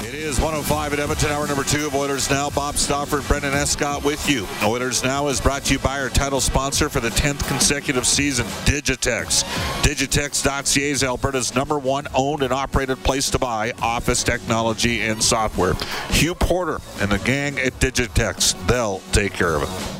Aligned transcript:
It 0.00 0.14
is 0.14 0.38
105 0.40 0.92
at 0.94 0.98
Edmonton, 0.98 1.30
hour 1.30 1.46
number 1.46 1.62
two 1.62 1.86
of 1.86 1.94
Oilers 1.94 2.30
Now. 2.30 2.50
Bob 2.50 2.76
Stauffer, 2.76 3.20
Brendan 3.22 3.52
Escott 3.52 4.04
with 4.04 4.28
you. 4.28 4.46
Oilers 4.62 5.04
Now 5.04 5.28
is 5.28 5.40
brought 5.40 5.64
to 5.64 5.74
you 5.74 5.78
by 5.78 6.00
our 6.00 6.08
title 6.08 6.40
sponsor 6.40 6.88
for 6.88 7.00
the 7.00 7.10
10th 7.10 7.46
consecutive 7.46 8.06
season, 8.06 8.46
Digitex. 8.64 9.44
Digitex.ca 9.82 10.90
is 10.90 11.04
Alberta's 11.04 11.54
number 11.54 11.78
one 11.78 12.06
owned 12.14 12.42
and 12.42 12.52
operated 12.52 13.02
place 13.04 13.30
to 13.30 13.38
buy 13.38 13.72
office 13.82 14.24
technology 14.24 15.02
and 15.02 15.22
software. 15.22 15.74
Hugh 16.10 16.34
Porter 16.34 16.80
and 17.00 17.12
the 17.12 17.18
gang 17.18 17.58
at 17.58 17.74
Digitex, 17.74 18.66
they'll 18.66 19.00
take 19.12 19.34
care 19.34 19.56
of 19.56 19.62
it. 19.62 19.99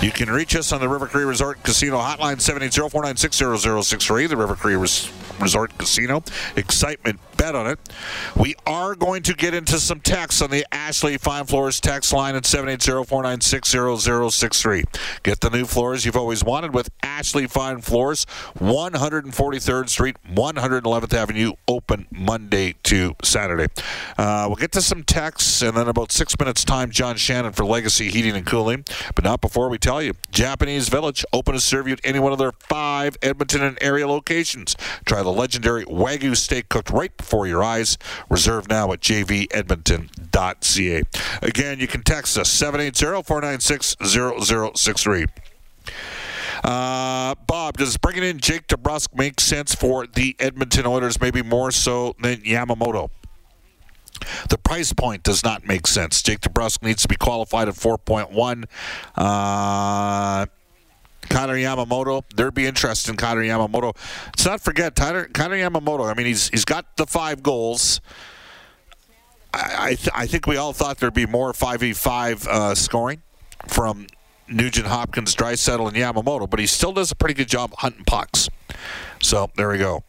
You 0.00 0.10
can 0.10 0.30
reach 0.30 0.56
us 0.56 0.72
on 0.72 0.80
the 0.80 0.88
River 0.88 1.06
Cree 1.06 1.24
Resort 1.24 1.62
Casino 1.62 1.98
hotline 1.98 2.36
780-496-0063. 2.36 4.28
The 4.28 4.36
River 4.36 4.56
Cree 4.56 4.76
Res- 4.76 5.10
Resort 5.40 5.76
Casino. 5.78 6.22
Excitement, 6.56 7.18
bet 7.36 7.54
on 7.54 7.66
it. 7.66 7.78
We 8.36 8.54
are 8.66 8.94
going 8.94 9.22
to 9.24 9.34
get 9.34 9.52
into 9.54 9.78
some 9.78 10.00
texts 10.00 10.40
on 10.42 10.50
the 10.50 10.66
Ashley 10.72 11.16
Fine 11.18 11.46
Floors 11.46 11.80
text 11.80 12.12
line 12.12 12.34
at 12.36 12.44
780-496-0063. 12.44 15.22
Get 15.22 15.40
the 15.40 15.50
new 15.50 15.64
floors 15.64 16.04
you've 16.04 16.16
always 16.16 16.44
wanted 16.44 16.74
with 16.74 16.90
Ashley 17.02 17.46
Fine 17.46 17.80
Floors, 17.80 18.26
143rd 18.58 19.88
Street, 19.88 20.16
111th 20.32 21.14
Avenue, 21.14 21.52
open 21.66 22.06
Monday 22.10 22.74
to 22.84 23.14
Saturday. 23.22 23.66
Uh, 24.16 24.44
we'll 24.46 24.56
get 24.56 24.72
to 24.72 24.82
some 24.82 25.02
texts, 25.02 25.62
and 25.62 25.76
then 25.76 25.88
about 25.88 26.12
six 26.12 26.38
minutes 26.38 26.64
time, 26.64 26.90
John 26.90 27.16
Shannon 27.16 27.52
for 27.52 27.64
Legacy 27.64 28.10
Heating 28.10 28.36
and 28.36 28.46
Cooling. 28.46 28.84
But 29.14 29.24
not 29.24 29.40
before 29.40 29.61
we 29.68 29.78
tell 29.78 30.02
you, 30.02 30.14
Japanese 30.30 30.88
Village, 30.88 31.24
open 31.32 31.54
to 31.54 31.60
serve 31.60 31.86
you 31.86 31.92
at 31.94 32.00
any 32.04 32.18
one 32.18 32.32
of 32.32 32.38
their 32.38 32.50
five 32.52 33.16
Edmonton 33.22 33.62
and 33.62 33.78
area 33.80 34.08
locations. 34.08 34.76
Try 35.04 35.22
the 35.22 35.30
legendary 35.30 35.84
Wagyu 35.84 36.36
steak 36.36 36.68
cooked 36.68 36.90
right 36.90 37.16
before 37.16 37.46
your 37.46 37.62
eyes. 37.62 37.96
Reserve 38.28 38.68
now 38.68 38.90
at 38.92 39.00
jvedmonton.ca. 39.00 41.02
Again, 41.42 41.80
you 41.80 41.86
can 41.86 42.02
text 42.02 42.36
us 42.38 42.50
780-496-0063. 42.60 45.28
Uh, 46.64 47.34
Bob, 47.46 47.76
does 47.76 47.96
bringing 47.96 48.22
in 48.22 48.38
Jake 48.38 48.68
DeBrusk 48.68 49.16
make 49.16 49.40
sense 49.40 49.74
for 49.74 50.06
the 50.06 50.36
Edmonton 50.38 50.86
Oilers, 50.86 51.20
maybe 51.20 51.42
more 51.42 51.70
so 51.70 52.14
than 52.20 52.36
Yamamoto? 52.42 53.10
The 54.48 54.58
price 54.58 54.92
point 54.92 55.22
does 55.22 55.44
not 55.44 55.66
make 55.66 55.86
sense. 55.86 56.22
Jake 56.22 56.40
DeBrusk 56.40 56.82
needs 56.82 57.02
to 57.02 57.08
be 57.08 57.16
qualified 57.16 57.68
at 57.68 57.74
4.1. 57.74 58.64
Uh, 59.16 60.46
Yamamoto, 61.28 62.24
there'd 62.34 62.54
be 62.54 62.66
interest 62.66 63.08
in 63.08 63.16
Connor 63.16 63.42
Yamamoto. 63.42 63.96
Let's 64.26 64.44
not 64.44 64.60
forget 64.60 64.94
Connor, 64.94 65.24
Connor 65.26 65.56
Yamamoto. 65.56 66.10
I 66.10 66.14
mean, 66.14 66.26
he's 66.26 66.48
he's 66.48 66.64
got 66.64 66.96
the 66.96 67.06
five 67.06 67.42
goals. 67.42 68.00
I 69.54 69.76
I, 69.78 69.94
th- 69.94 70.10
I 70.14 70.26
think 70.26 70.46
we 70.46 70.56
all 70.56 70.72
thought 70.72 70.98
there'd 70.98 71.14
be 71.14 71.26
more 71.26 71.52
five 71.52 71.80
v 71.80 71.92
five 71.92 72.46
uh, 72.46 72.74
scoring 72.74 73.22
from 73.66 74.06
Nugent 74.48 74.86
Hopkins, 74.86 75.34
Draisaitl, 75.34 75.88
and 75.88 75.96
Yamamoto, 75.96 76.48
but 76.48 76.60
he 76.60 76.66
still 76.66 76.92
does 76.92 77.10
a 77.10 77.14
pretty 77.14 77.34
good 77.34 77.48
job 77.48 77.72
hunting 77.78 78.04
pucks. 78.04 78.48
So 79.22 79.50
there 79.56 79.68
we 79.68 79.78
go. 79.78 80.04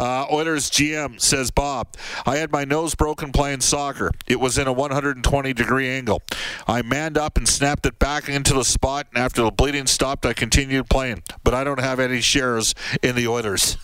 Uh, 0.00 0.24
Oilers 0.32 0.70
GM 0.70 1.20
says 1.20 1.50
Bob, 1.50 1.88
I 2.24 2.38
had 2.38 2.50
my 2.50 2.64
nose 2.64 2.94
broken 2.94 3.32
playing 3.32 3.60
soccer. 3.60 4.10
It 4.26 4.40
was 4.40 4.56
in 4.56 4.66
a 4.66 4.72
120 4.72 5.52
degree 5.52 5.90
angle. 5.90 6.22
I 6.66 6.80
manned 6.80 7.18
up 7.18 7.36
and 7.36 7.46
snapped 7.46 7.84
it 7.84 7.98
back 7.98 8.26
into 8.26 8.54
the 8.54 8.64
spot, 8.64 9.08
and 9.12 9.22
after 9.22 9.42
the 9.42 9.50
bleeding 9.50 9.86
stopped, 9.86 10.24
I 10.24 10.32
continued 10.32 10.88
playing. 10.88 11.22
But 11.44 11.52
I 11.52 11.64
don't 11.64 11.80
have 11.80 12.00
any 12.00 12.22
shares 12.22 12.74
in 13.02 13.14
the 13.14 13.28
Oilers. 13.28 13.76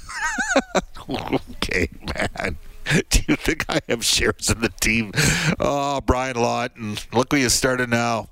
okay, 1.11 1.91
man. 2.15 2.57
Do 3.11 3.21
you 3.29 3.37
think 3.37 3.67
I 3.69 3.81
have 3.87 4.03
shares 4.03 4.49
in 4.49 4.63
the 4.63 4.71
team? 4.81 5.13
Oh, 5.61 6.01
Brian 6.01 6.37
Lawton. 6.37 6.97
Look 7.13 7.31
where 7.31 7.43
you 7.43 7.51
started 7.51 7.91
now. 7.91 8.31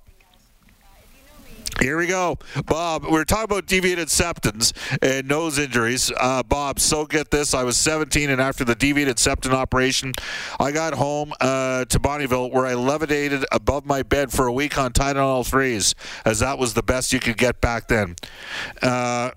Here 1.81 1.99
we 1.99 2.07
go, 2.07 2.39
Bob. 2.67 3.05
We 3.05 3.19
are 3.19 3.25
talking 3.25 3.45
about 3.45 3.67
deviated 3.67 4.09
septums 4.09 4.73
and 5.03 5.29
nose 5.29 5.59
injuries. 5.59 6.13
Uh, 6.17 6.43
Bob, 6.43 6.79
so 6.79 7.05
get 7.05 7.31
this: 7.31 7.53
I 7.53 7.65
was 7.65 7.77
17, 7.77 8.31
and 8.31 8.41
after 8.41 8.65
the 8.65 8.75
deviated 8.75 9.19
septum 9.19 9.53
operation, 9.53 10.13
I 10.61 10.71
got 10.71 10.95
home 10.95 11.33
uh, 11.41 11.85
to 11.87 11.99
Bonnyville, 11.99 12.53
where 12.53 12.67
I 12.67 12.75
levitated 12.75 13.45
above 13.51 13.87
my 13.87 14.03
bed 14.03 14.31
for 14.31 14.47
a 14.47 14.53
week 14.53 14.79
on 14.79 14.93
Tylenol 14.93 15.47
threes, 15.47 15.95
as 16.25 16.39
that 16.41 16.59
was 16.59 16.75
the 16.75 16.83
best 16.83 17.13
you 17.13 17.21
could 17.21 17.37
get 17.37 17.61
back 17.61 17.89
then. 17.89 18.15
Uh, 18.81 19.33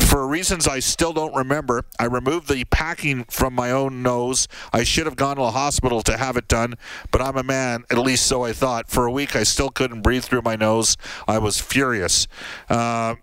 for 0.00 0.26
reasons 0.26 0.66
I 0.66 0.80
still 0.80 1.12
don't 1.12 1.34
remember, 1.34 1.84
I 1.98 2.04
removed 2.04 2.48
the 2.48 2.64
packing 2.64 3.24
from 3.24 3.54
my 3.54 3.70
own 3.70 4.02
nose. 4.02 4.48
I 4.72 4.84
should 4.84 5.06
have 5.06 5.16
gone 5.16 5.36
to 5.36 5.42
the 5.42 5.50
hospital 5.52 6.02
to 6.02 6.16
have 6.16 6.36
it 6.36 6.48
done, 6.48 6.74
but 7.10 7.20
I'm 7.20 7.36
a 7.36 7.42
man, 7.42 7.84
at 7.90 7.98
least 7.98 8.26
so 8.26 8.44
I 8.44 8.52
thought. 8.52 8.88
For 8.88 9.06
a 9.06 9.12
week, 9.12 9.36
I 9.36 9.42
still 9.42 9.70
couldn't 9.70 10.02
breathe 10.02 10.24
through 10.24 10.42
my 10.42 10.56
nose. 10.56 10.96
I 11.26 11.38
was 11.38 11.60
furious. 11.60 12.26
Uh, 12.68 13.16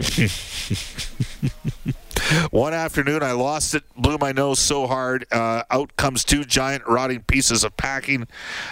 One 2.50 2.74
afternoon, 2.74 3.22
I 3.22 3.32
lost 3.32 3.74
it, 3.74 3.82
blew 3.96 4.18
my 4.18 4.32
nose 4.32 4.58
so 4.58 4.86
hard. 4.86 5.26
Uh, 5.32 5.62
out 5.70 5.96
comes 5.96 6.24
two 6.24 6.44
giant 6.44 6.86
rotting 6.86 7.22
pieces 7.22 7.64
of 7.64 7.76
packing. 7.76 8.26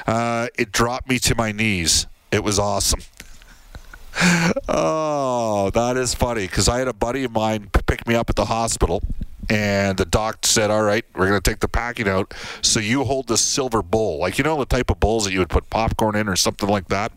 Uh, 0.06 0.48
it 0.56 0.72
dropped 0.72 1.08
me 1.08 1.18
to 1.20 1.34
my 1.34 1.52
knees. 1.52 2.06
It 2.30 2.44
was 2.44 2.58
awesome. 2.58 3.00
Oh, 4.68 5.70
that 5.74 5.96
is 5.96 6.14
funny 6.14 6.46
because 6.46 6.68
I 6.68 6.78
had 6.78 6.88
a 6.88 6.92
buddy 6.92 7.24
of 7.24 7.32
mine 7.32 7.70
pick 7.86 8.06
me 8.06 8.14
up 8.14 8.30
at 8.30 8.36
the 8.36 8.46
hospital, 8.46 9.02
and 9.50 9.96
the 9.96 10.04
doc 10.04 10.44
said, 10.44 10.70
"All 10.70 10.82
right, 10.82 11.04
we're 11.14 11.28
going 11.28 11.40
to 11.40 11.50
take 11.50 11.60
the 11.60 11.68
packing 11.68 12.08
out. 12.08 12.34
So 12.62 12.80
you 12.80 13.04
hold 13.04 13.28
this 13.28 13.40
silver 13.40 13.82
bowl, 13.82 14.20
like 14.20 14.38
you 14.38 14.44
know 14.44 14.58
the 14.58 14.66
type 14.66 14.90
of 14.90 15.00
bowls 15.00 15.24
that 15.24 15.32
you 15.32 15.38
would 15.38 15.48
put 15.48 15.70
popcorn 15.70 16.16
in 16.16 16.28
or 16.28 16.36
something 16.36 16.68
like 16.68 16.88
that." 16.88 17.12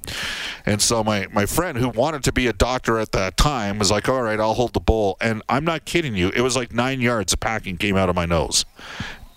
And 0.66 0.82
so 0.82 1.04
my 1.04 1.28
my 1.32 1.46
friend 1.46 1.78
who 1.78 1.90
wanted 1.90 2.24
to 2.26 2.32
be 2.32 2.48
a 2.48 2.54
doctor 2.54 3.00
at 3.00 3.12
that 3.14 3.38
time 3.38 3.80
was 3.80 3.92
like, 3.92 4.08
"All 4.08 4.22
right, 4.22 4.40
I'll 4.40 4.54
hold 4.54 4.74
the 4.74 4.80
bowl." 4.80 5.18
And 5.22 5.42
I'm 5.50 5.66
not 5.66 5.86
kidding 5.86 6.16
you; 6.16 6.30
it 6.30 6.42
was 6.42 6.56
like 6.56 6.74
nine 6.74 7.02
yards 7.02 7.34
of 7.34 7.40
packing 7.40 7.78
came 7.78 7.98
out 7.98 8.10
of 8.10 8.16
my 8.16 8.26
nose, 8.26 8.66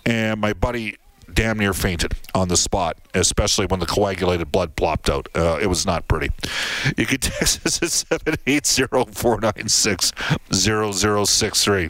and 0.05 0.39
my 0.39 0.53
buddy 0.53 0.97
damn 1.35 1.59
near 1.59 1.73
fainted 1.73 2.13
on 2.33 2.47
the 2.47 2.57
spot, 2.57 2.97
especially 3.13 3.65
when 3.67 3.79
the 3.79 3.85
coagulated 3.85 4.51
blood 4.51 4.75
plopped 4.75 5.09
out. 5.09 5.27
Uh, 5.35 5.59
it 5.61 5.67
was 5.67 5.85
not 5.85 6.07
pretty. 6.07 6.31
You 6.97 7.05
can 7.05 7.19
text 7.19 7.65
us 7.65 7.83
at 7.83 7.91
780 7.91 9.11
496 9.13 10.11
0063. 10.51 11.89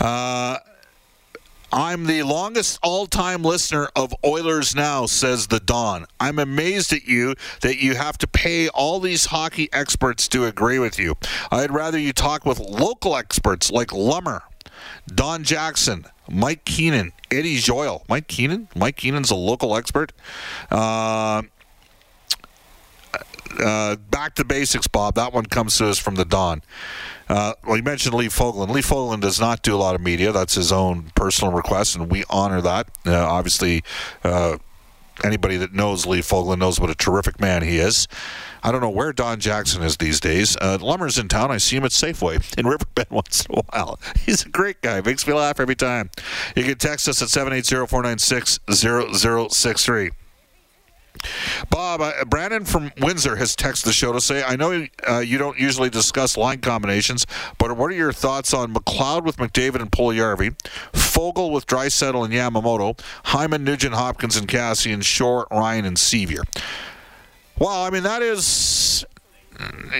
Uh, 0.00 0.58
I'm 1.70 2.06
the 2.06 2.22
longest 2.22 2.78
all 2.82 3.06
time 3.06 3.42
listener 3.42 3.88
of 3.94 4.14
Oilers 4.24 4.74
Now, 4.74 5.04
says 5.06 5.48
the 5.48 5.60
Don. 5.60 6.06
I'm 6.18 6.38
amazed 6.38 6.94
at 6.94 7.04
you 7.04 7.34
that 7.60 7.76
you 7.76 7.94
have 7.94 8.16
to 8.18 8.26
pay 8.26 8.68
all 8.68 9.00
these 9.00 9.26
hockey 9.26 9.68
experts 9.72 10.28
to 10.28 10.46
agree 10.46 10.78
with 10.78 10.98
you. 10.98 11.16
I'd 11.50 11.70
rather 11.70 11.98
you 11.98 12.14
talk 12.14 12.46
with 12.46 12.58
local 12.58 13.16
experts 13.16 13.70
like 13.70 13.88
Lummer, 13.88 14.42
Don 15.06 15.44
Jackson, 15.44 16.06
Mike 16.28 16.64
Keenan, 16.64 17.12
Eddie 17.30 17.58
Joyal. 17.58 18.04
Mike 18.08 18.28
Keenan? 18.28 18.68
Mike 18.74 18.96
Keenan's 18.96 19.30
a 19.30 19.34
local 19.36 19.76
expert. 19.76 20.12
Uh, 20.70 21.42
uh, 23.58 23.96
back 23.96 24.34
to 24.36 24.44
basics, 24.44 24.86
Bob. 24.86 25.14
That 25.14 25.32
one 25.32 25.46
comes 25.46 25.78
to 25.78 25.88
us 25.88 25.98
from 25.98 26.16
the 26.16 26.24
Don. 26.24 26.62
Uh, 27.28 27.54
well, 27.66 27.76
you 27.76 27.82
mentioned 27.82 28.14
Lee 28.14 28.28
Fogolin. 28.28 28.70
Lee 28.70 28.80
Fogolin 28.80 29.20
does 29.20 29.40
not 29.40 29.62
do 29.62 29.74
a 29.74 29.78
lot 29.78 29.94
of 29.94 30.00
media. 30.00 30.32
That's 30.32 30.54
his 30.54 30.72
own 30.72 31.10
personal 31.14 31.52
request, 31.52 31.96
and 31.96 32.10
we 32.10 32.24
honor 32.30 32.60
that. 32.60 32.88
Uh, 33.06 33.16
obviously, 33.16 33.82
uh, 34.24 34.58
anybody 35.24 35.56
that 35.58 35.72
knows 35.72 36.06
Lee 36.06 36.20
Fogolin 36.20 36.58
knows 36.58 36.80
what 36.80 36.90
a 36.90 36.94
terrific 36.94 37.40
man 37.40 37.62
he 37.62 37.78
is. 37.78 38.08
I 38.62 38.70
don't 38.72 38.80
know 38.80 38.90
where 38.90 39.12
Don 39.12 39.38
Jackson 39.40 39.82
is 39.82 39.96
these 39.96 40.20
days. 40.20 40.56
Uh, 40.60 40.78
Lummer's 40.80 41.18
in 41.18 41.28
town. 41.28 41.50
I 41.50 41.58
see 41.58 41.76
him 41.76 41.84
at 41.84 41.90
Safeway 41.92 42.58
in 42.58 42.66
Riverbend 42.66 43.08
once 43.10 43.46
in 43.46 43.58
a 43.58 43.62
while. 43.62 44.00
He's 44.24 44.44
a 44.44 44.48
great 44.48 44.82
guy. 44.82 45.00
Makes 45.00 45.26
me 45.26 45.34
laugh 45.34 45.60
every 45.60 45.76
time. 45.76 46.10
You 46.56 46.64
can 46.64 46.78
text 46.78 47.08
us 47.08 47.22
at 47.22 47.28
780-496-0063. 47.28 50.10
Bob, 51.70 52.00
uh, 52.00 52.24
Brandon 52.24 52.64
from 52.64 52.92
Windsor 53.00 53.36
has 53.36 53.56
texted 53.56 53.84
the 53.84 53.92
show 53.92 54.12
to 54.12 54.20
say, 54.20 54.42
I 54.42 54.56
know 54.56 54.86
uh, 55.08 55.18
you 55.18 55.38
don't 55.38 55.58
usually 55.58 55.90
discuss 55.90 56.36
line 56.36 56.60
combinations, 56.60 57.26
but 57.58 57.76
what 57.76 57.90
are 57.90 57.94
your 57.94 58.12
thoughts 58.12 58.54
on 58.54 58.74
McLeod 58.74 59.24
with 59.24 59.36
McDavid 59.36 59.80
and 59.80 59.90
Puljujarvi, 59.90 60.56
Foegele 60.92 61.52
with 61.52 61.66
Draisaitl 61.66 62.24
and 62.24 62.32
Yamamoto, 62.32 62.98
Hyman, 63.24 63.64
Nugent, 63.64 63.94
Hopkins 63.94 64.36
and 64.36 64.48
Kassian, 64.48 65.02
Shore, 65.02 65.46
Ryan 65.50 65.84
and 65.84 65.96
Sceviour? 65.96 66.42
Well, 67.58 67.82
I 67.82 67.90
mean, 67.90 68.04
that 68.04 68.22
is, 68.22 69.04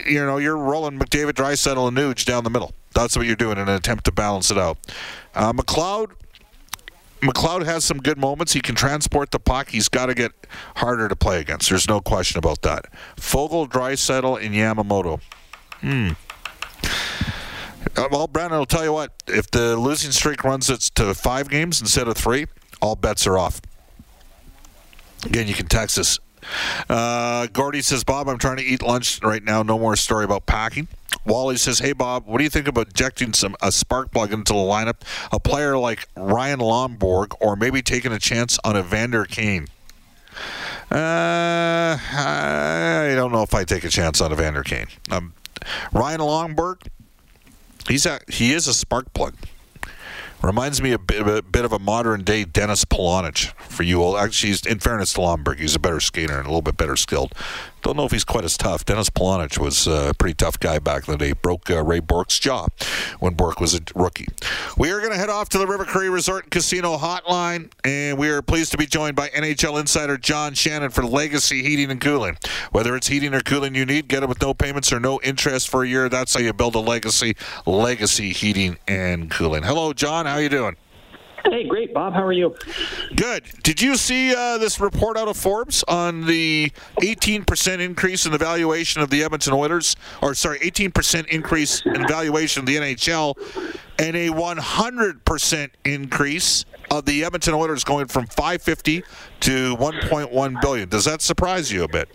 you 0.07 0.25
know, 0.25 0.37
you're 0.37 0.57
rolling 0.57 0.99
McDavid, 0.99 1.33
Draisaitl, 1.33 1.89
and 1.89 1.97
Nuge 1.97 2.25
down 2.25 2.45
the 2.45 2.51
middle. 2.51 2.73
That's 2.95 3.17
what 3.17 3.27
you're 3.27 3.37
doing 3.37 3.59
in 3.59 3.69
an 3.69 3.75
attempt 3.75 4.05
to 4.05 4.13
balance 4.13 4.51
it 4.51 4.59
out. 4.59 4.79
Uh, 5.35 5.53
McLeod 5.53 6.13
McLeod 7.21 7.65
has 7.65 7.85
some 7.85 7.99
good 7.99 8.19
moments. 8.19 8.53
He 8.53 8.61
can 8.61 8.75
transport 8.75 9.31
the 9.31 9.41
puck. 9.41 9.71
He's 9.71 9.89
got 9.89 10.07
to 10.07 10.15
get 10.15 10.33
harder 10.77 11.09
to 11.09 11.17
play 11.17 11.41
against. 11.41 11.69
There's 11.69 11.89
no 11.89 12.01
question 12.01 12.39
about 12.39 12.63
that. 12.63 12.87
Foegele, 13.17 13.69
Draisaitl, 13.69 14.45
and 14.45 14.55
Yamamoto. 14.55 15.21
Hmm. 15.81 16.11
Well, 17.97 18.29
Brandon, 18.29 18.59
I'll 18.59 18.67
tell 18.67 18.85
you 18.85 18.93
what. 18.93 19.13
If 19.27 19.51
the 19.51 19.77
losing 19.77 20.13
streak 20.13 20.45
runs 20.45 20.71
it 20.71 20.81
to 20.95 21.15
five 21.15 21.49
games 21.49 21.81
instead 21.81 22.07
of 22.07 22.17
three, 22.17 22.47
all 22.81 22.95
bets 22.95 23.27
are 23.27 23.37
off. 23.37 23.61
Again, 25.25 25.49
you 25.49 25.55
can 25.55 25.67
text 25.67 25.99
us. 25.99 26.21
Uh, 26.89 27.47
Gordy 27.53 27.83
says, 27.83 28.05
Bob, 28.05 28.29
I'm 28.29 28.39
trying 28.39 28.59
to 28.59 28.65
eat 28.65 28.83
lunch 28.83 29.21
right 29.23 29.43
now. 29.43 29.63
No 29.63 29.79
more 29.79 29.97
story 29.97 30.25
about 30.25 30.47
packing. 30.47 30.89
Wally 31.25 31.57
says, 31.57 31.81
"Hey 31.81 31.93
Bob, 31.93 32.27
what 32.27 32.39
do 32.39 32.45
you 32.45 32.51
think 32.51 32.69
about 32.69 32.89
injecting 32.89 33.33
some 33.33 33.55
a 33.61 33.71
spark 33.71 34.11
plug 34.11 34.33
into 34.33 34.53
the 34.53 34.59
lineup? 34.59 34.97
A 35.31 35.39
player 35.39 35.77
like 35.77 36.09
Ryan 36.17 36.61
Lomberg, 36.61 37.35
or 37.41 37.55
maybe 37.55 37.83
taking 37.83 38.13
a 38.13 38.19
chance 38.19 38.59
on 38.65 38.77
Evander 38.77 39.25
Kane." 39.25 39.69
Uh, 40.91 41.99
I 42.01 43.13
don't 43.15 43.31
know 43.31 43.43
if 43.43 43.55
I 43.55 43.65
take 43.65 43.85
a 43.85 43.91
chance 43.91 44.21
on 44.21 44.33
Evander 44.33 44.63
Kane. 44.63 44.87
Um, 45.11 45.35
Ryan 45.93 46.21
Lomberg, 46.21 46.87
he's 47.89 48.07
a 48.07 48.21
he 48.29 48.53
is 48.53 48.67
a 48.67 48.75
spark 48.75 49.13
plug. 49.13 49.35
Reminds 50.43 50.81
me 50.81 50.93
a 50.93 50.99
bit, 50.99 51.27
a 51.27 51.43
bit 51.43 51.65
of 51.65 51.73
a 51.73 51.81
modern 51.81 52.23
day 52.23 52.45
Dennis 52.45 52.85
Polonich 52.85 53.53
for 53.55 53.83
you 53.83 54.03
all. 54.03 54.17
Actually, 54.17 54.55
in 54.71 54.79
fairness 54.79 55.13
to 55.15 55.21
Lomberg, 55.21 55.59
he's 55.59 55.75
a 55.75 55.81
better 55.81 55.99
skater 55.99 56.37
and 56.37 56.47
a 56.47 56.49
little 56.49 56.63
bit 56.63 56.77
better 56.77 56.95
skilled. 56.95 57.35
Don't 57.83 57.97
know 57.97 58.05
if 58.05 58.13
he's 58.13 58.25
quite 58.25 58.45
as 58.45 58.57
tough. 58.57 58.85
Dennis 58.85 59.11
Polonich 59.11 59.59
was 59.59 59.87
a 59.87 60.13
pretty 60.19 60.35
tough 60.35 60.59
guy 60.59 60.79
back 60.79 61.09
in 61.09 61.13
the 61.13 61.19
day. 61.19 61.33
Broke 61.33 61.71
uh, 61.71 61.83
Ray 61.83 62.01
Bourque's 62.01 62.39
jaw 62.39 62.67
when 63.21 63.35
Bourque 63.35 63.61
was 63.61 63.75
a 63.75 63.81
rookie. 63.95 64.27
We 64.77 64.91
are 64.91 65.01
going 65.01 65.13
to 65.13 65.19
head 65.19 65.31
off 65.31 65.49
to 65.51 65.59
the 65.59 65.67
River 65.67 65.85
Cree 65.85 66.09
Resort 66.09 66.45
and 66.45 66.51
Casino 66.51 66.97
Hotline, 66.97 67.71
and 67.85 68.19
we 68.19 68.29
are 68.29 68.43
pleased 68.43 68.73
to 68.73 68.79
be 68.79 68.87
joined 68.87 69.17
by 69.17 69.29
NHL 69.29 69.79
insider 69.81 70.17
John 70.17 70.55
Shannon 70.55 70.91
for 70.91 71.05
Legacy 71.05 71.63
Heating 71.63 71.91
and 71.91 72.01
Cooling. 72.01 72.37
Whether 72.73 72.97
it's 72.97 73.09
heating 73.09 73.35
or 73.35 73.41
cooling 73.41 73.75
you 73.75 73.87
need, 73.87 74.09
get 74.09 74.23
it 74.23 74.29
with 74.29 74.43
no 74.43 74.55
payments 74.55 74.93
or 74.93 75.01
no 75.01 75.21
interest 75.23 75.69
for 75.69 75.85
a 75.85 75.89
year. 75.89 76.09
That's 76.09 76.35
how 76.35 76.41
you 76.41 76.53
build 76.53 76.75
a 76.75 76.81
legacy. 76.81 77.37
Legacy 77.67 78.33
Heating 78.33 78.79
and 78.87 79.31
Cooling. 79.31 79.63
Hello, 79.63 79.93
John. 79.93 80.27
How 80.27 80.35
are 80.35 80.43
you 80.43 80.49
doing? 80.49 80.77
Hey, 81.45 81.67
great, 81.67 81.95
Bob. 81.95 82.15
How 82.15 82.25
are 82.25 82.33
you? 82.33 82.55
Good. 83.15 83.45
Did 83.63 83.81
you 83.81 83.97
see 83.97 84.35
uh, 84.35 84.59
this 84.59 84.81
report 84.81 85.17
out 85.17 85.29
of 85.29 85.37
Forbes 85.37 85.85
on 85.87 86.27
the 86.27 86.73
18% 87.01 87.81
increase 87.81 88.27
in 88.27 88.33
the 88.33 88.39
valuation 88.39 89.03
of 89.03 89.11
the 89.11 89.23
Edmonton 89.23 89.53
Oilers, 89.53 89.97
or 90.23 90.35
sorry, 90.35 90.59
18% 90.59 91.29
increase 91.29 91.83
in 91.87 92.07
valuation 92.07 92.61
of 92.61 92.67
the 92.67 92.77
NHL, 92.77 93.37
and 93.99 94.17
a 94.17 94.29
100% 94.29 95.71
increase 95.85 96.65
of 96.91 97.05
the 97.05 97.25
Edmonton 97.25 97.55
Oilers 97.55 97.85
going 97.85 98.07
from 98.07 98.27
550 98.27 99.03
to 99.41 99.77
1.1 99.77 100.61
billion? 100.61 100.89
Does 100.89 101.05
that 101.05 101.23
surprise 101.23 101.73
you 101.73 101.85
a 101.85 101.89
bit? 101.89 102.09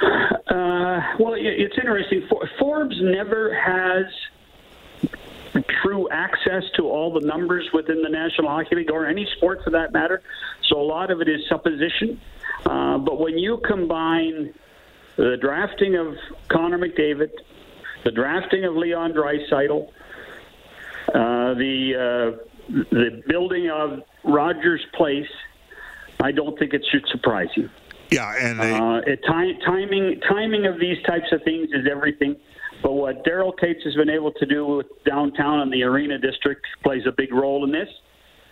Uh, 0.00 1.00
well, 1.18 1.34
it's 1.36 1.76
interesting. 1.78 2.28
Forbes 2.58 2.96
never 3.00 3.54
has 3.54 4.04
true 5.82 6.08
access 6.10 6.64
to 6.76 6.82
all 6.82 7.12
the 7.12 7.24
numbers 7.26 7.68
within 7.72 8.02
the 8.02 8.08
National 8.08 8.48
Hockey 8.48 8.76
League 8.76 8.90
or 8.90 9.06
any 9.06 9.26
sport 9.36 9.60
for 9.64 9.70
that 9.70 9.92
matter. 9.92 10.22
So 10.68 10.80
a 10.80 10.82
lot 10.82 11.10
of 11.10 11.20
it 11.20 11.28
is 11.28 11.40
supposition. 11.48 12.20
Uh, 12.66 12.98
but 12.98 13.20
when 13.20 13.38
you 13.38 13.58
combine 13.58 14.54
the 15.16 15.36
drafting 15.40 15.96
of 15.96 16.16
Connor 16.48 16.78
McDavid, 16.78 17.30
the 18.04 18.10
drafting 18.10 18.64
of 18.64 18.74
Leon 18.74 19.12
Draisaitl, 19.12 19.88
uh, 21.08 21.54
the 21.54 21.94
uh, 21.94 22.72
the 22.90 23.22
building 23.26 23.70
of 23.70 24.02
Rogers 24.24 24.84
Place, 24.94 25.28
I 26.20 26.32
don't 26.32 26.58
think 26.58 26.72
it 26.72 26.84
should 26.90 27.06
surprise 27.08 27.48
you. 27.56 27.68
Yeah, 28.10 28.34
and 28.38 28.60
they... 28.60 28.72
uh, 28.72 29.16
time, 29.26 29.58
timing 29.64 30.20
timing 30.20 30.66
of 30.66 30.78
these 30.80 31.02
types 31.04 31.30
of 31.32 31.42
things 31.42 31.68
is 31.72 31.86
everything. 31.90 32.36
But 32.84 32.92
what 32.92 33.24
Daryl 33.24 33.58
Katz 33.58 33.82
has 33.84 33.94
been 33.94 34.10
able 34.10 34.30
to 34.32 34.44
do 34.44 34.66
with 34.66 34.86
downtown 35.06 35.60
and 35.60 35.72
the 35.72 35.82
arena 35.84 36.18
district 36.18 36.66
plays 36.82 37.02
a 37.06 37.12
big 37.12 37.32
role 37.32 37.64
in 37.64 37.72
this. 37.72 37.88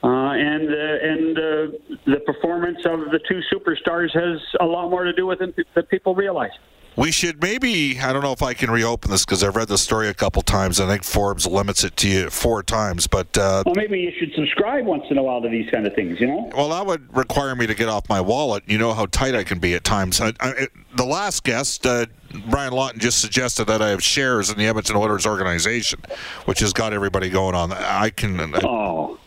Uh, 0.02 0.32
and 0.32 0.68
uh, 0.68 0.74
and 0.74 1.38
uh, 1.38 1.96
the 2.06 2.20
performance 2.26 2.78
of 2.86 3.12
the 3.12 3.20
two 3.28 3.40
superstars 3.52 4.10
has 4.12 4.40
a 4.58 4.64
lot 4.64 4.90
more 4.90 5.04
to 5.04 5.12
do 5.12 5.26
with 5.26 5.40
it 5.42 5.54
than 5.74 5.84
people 5.84 6.14
realize. 6.14 6.50
We 6.96 7.10
should 7.10 7.40
maybe, 7.40 7.98
I 7.98 8.12
don't 8.12 8.22
know 8.22 8.32
if 8.32 8.42
I 8.42 8.52
can 8.52 8.70
reopen 8.70 9.10
this 9.10 9.24
because 9.24 9.42
I've 9.42 9.56
read 9.56 9.68
the 9.68 9.78
story 9.78 10.08
a 10.08 10.14
couple 10.14 10.42
times. 10.42 10.78
I 10.78 10.86
think 10.86 11.04
Forbes 11.04 11.46
limits 11.46 11.84
it 11.84 11.96
to 11.98 12.08
you 12.08 12.30
four 12.30 12.62
times, 12.62 13.06
but. 13.06 13.38
Uh, 13.38 13.62
well, 13.64 13.74
maybe 13.74 13.98
you 13.98 14.12
should 14.18 14.34
subscribe 14.34 14.84
once 14.84 15.04
in 15.08 15.16
a 15.16 15.22
while 15.22 15.40
to 15.40 15.48
these 15.48 15.70
kind 15.70 15.86
of 15.86 15.94
things, 15.94 16.20
you 16.20 16.26
know? 16.26 16.50
Well, 16.54 16.68
that 16.68 16.84
would 16.84 17.16
require 17.16 17.54
me 17.56 17.66
to 17.66 17.74
get 17.74 17.88
off 17.88 18.08
my 18.10 18.20
wallet. 18.20 18.64
You 18.66 18.76
know 18.76 18.92
how 18.92 19.06
tight 19.06 19.34
I 19.34 19.42
can 19.42 19.58
be 19.58 19.74
at 19.74 19.84
times. 19.84 20.20
I, 20.20 20.34
I, 20.40 20.68
the 20.94 21.06
last 21.06 21.44
guest, 21.44 21.86
uh, 21.86 22.06
Brian 22.48 22.72
Lawton, 22.72 23.00
just 23.00 23.20
suggested 23.20 23.66
that 23.66 23.82
I 23.82 23.88
have 23.90 24.02
shares 24.02 24.50
in 24.50 24.58
the 24.58 24.66
Edmonton 24.66 24.96
Oilers 24.96 25.26
organization, 25.26 26.00
which 26.44 26.60
has 26.60 26.72
got 26.72 26.92
everybody 26.92 27.28
going 27.28 27.54
on. 27.54 27.72
I 27.72 28.10
can. 28.10 28.54
Oh. 28.64 29.18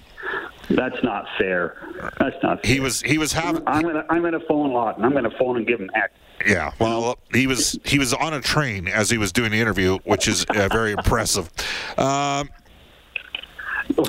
That's 0.69 1.03
not 1.03 1.27
fair. 1.37 1.77
That's 2.19 2.35
not. 2.41 2.63
Fair. 2.63 2.73
He 2.73 2.79
was. 2.79 3.01
He 3.01 3.17
was 3.17 3.31
having. 3.33 3.61
I'm 3.67 3.83
gonna. 3.83 4.03
I'm 4.09 4.23
gonna 4.23 4.39
phone 4.39 4.73
Lawton. 4.73 5.05
I'm 5.05 5.13
gonna 5.13 5.29
phone 5.37 5.57
and 5.57 5.67
give 5.67 5.79
him 5.79 5.89
heck. 5.93 6.11
Yeah, 6.45 6.71
well, 6.79 7.17
he 7.33 7.47
was 7.47 7.79
he 7.85 7.99
was 7.99 8.13
on 8.13 8.33
a 8.33 8.41
train 8.41 8.87
as 8.87 9.09
he 9.09 9.17
was 9.17 9.31
doing 9.31 9.51
the 9.51 9.59
interview, 9.59 9.99
which 10.05 10.27
is 10.27 10.43
uh, 10.45 10.67
very 10.69 10.91
impressive. 10.91 11.49
Um, 11.97 12.49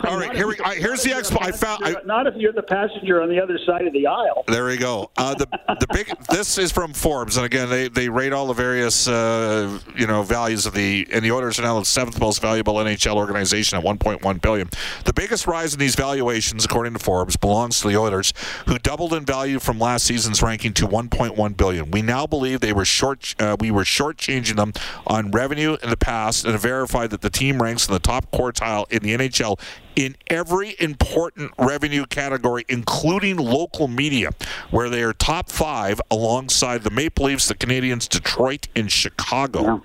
all 0.04 0.18
right, 0.18 0.34
here 0.34 0.46
we. 0.46 0.56
I, 0.64 0.76
here's 0.76 1.02
the 1.02 1.10
expo. 1.10 1.38
I 1.40 1.52
found. 1.52 1.84
I, 1.84 1.96
not 2.04 2.26
if 2.26 2.34
you're 2.36 2.52
the 2.52 2.62
passenger 2.62 3.22
on 3.22 3.28
the 3.28 3.40
other 3.40 3.58
side 3.64 3.86
of 3.86 3.92
the 3.92 4.06
aisle. 4.06 4.44
There 4.46 4.64
we 4.64 4.76
go. 4.76 5.10
Uh, 5.16 5.34
the 5.34 5.46
the 5.80 5.86
big. 5.92 6.12
This 6.36 6.58
is 6.58 6.72
from 6.72 6.92
Forbes, 6.92 7.36
and 7.36 7.46
again, 7.46 7.70
they, 7.70 7.88
they 7.88 8.08
rate 8.08 8.32
all 8.32 8.46
the 8.46 8.54
various 8.54 9.06
uh, 9.08 9.78
you 9.96 10.06
know 10.06 10.22
values 10.22 10.66
of 10.66 10.74
the 10.74 11.06
and 11.12 11.24
the 11.24 11.30
Oilers 11.30 11.58
are 11.58 11.62
now 11.62 11.78
the 11.78 11.84
seventh 11.84 12.20
most 12.20 12.42
valuable 12.42 12.74
NHL 12.74 13.16
organization 13.16 13.78
at 13.78 13.84
1.1 13.84 14.42
billion. 14.42 14.68
The 15.04 15.12
biggest 15.12 15.46
rise 15.46 15.72
in 15.72 15.80
these 15.80 15.94
valuations, 15.94 16.64
according 16.64 16.94
to 16.94 16.98
Forbes, 16.98 17.36
belongs 17.36 17.80
to 17.80 17.88
the 17.88 17.96
Oilers, 17.96 18.32
who 18.66 18.78
doubled 18.78 19.14
in 19.14 19.24
value 19.24 19.58
from 19.58 19.78
last 19.78 20.06
season's 20.06 20.42
ranking 20.42 20.72
to 20.74 20.86
1.1 20.86 21.56
billion. 21.56 21.90
We 21.90 22.02
now 22.02 22.26
believe 22.26 22.60
they 22.60 22.72
were 22.72 22.84
short. 22.84 23.34
Uh, 23.38 23.56
we 23.58 23.70
were 23.70 23.84
shortchanging 23.84 24.56
them 24.56 24.72
on 25.06 25.30
revenue 25.30 25.76
in 25.82 25.90
the 25.90 25.96
past, 25.96 26.44
and 26.44 26.58
verified 26.58 27.10
that 27.10 27.20
the 27.20 27.30
team 27.30 27.62
ranks 27.62 27.86
in 27.86 27.94
the 27.94 28.00
top 28.00 28.30
quartile 28.30 28.90
in 28.90 29.02
the 29.02 29.16
NHL 29.16 29.58
in 29.96 30.14
every 30.28 30.76
important 30.78 31.50
revenue 31.58 32.04
category, 32.06 32.64
including 32.68 33.38
local 33.38 33.88
media, 33.88 34.30
where 34.70 34.90
they 34.90 35.02
are 35.02 35.14
top 35.14 35.50
five 35.50 36.00
alongside 36.10 36.82
the 36.82 36.90
Maple 36.90 37.24
Leafs, 37.24 37.48
the 37.48 37.54
Canadiens, 37.54 38.08
Detroit, 38.08 38.68
and 38.76 38.92
Chicago. 38.92 39.62
Yeah. 39.62 39.78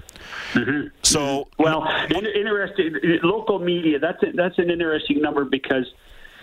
Mm-hmm. 0.54 0.88
So, 1.04 1.48
well, 1.58 1.88
in, 2.10 2.26
interesting. 2.26 2.94
Local 3.24 3.60
media. 3.60 4.00
That's 4.00 4.22
a, 4.22 4.32
that's 4.34 4.60
an 4.60 4.70
interesting 4.70 5.22
number 5.22 5.46
because 5.46 5.86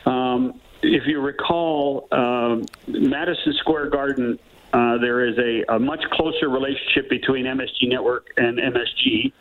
um, 0.07 0.61
if 0.83 1.07
you 1.07 1.21
recall, 1.21 2.09
um, 2.11 2.64
Madison 2.88 3.52
Square 3.61 3.90
Garden. 3.90 4.38
Uh, 4.71 4.99
there 4.99 5.26
is 5.26 5.35
a, 5.38 5.76
a 5.76 5.78
much 5.78 6.04
closer 6.12 6.50
relationship 6.50 7.09
between 7.09 7.47
MSG 7.47 7.88
Network 7.88 8.26
and 8.37 8.59
MSG 8.59 9.33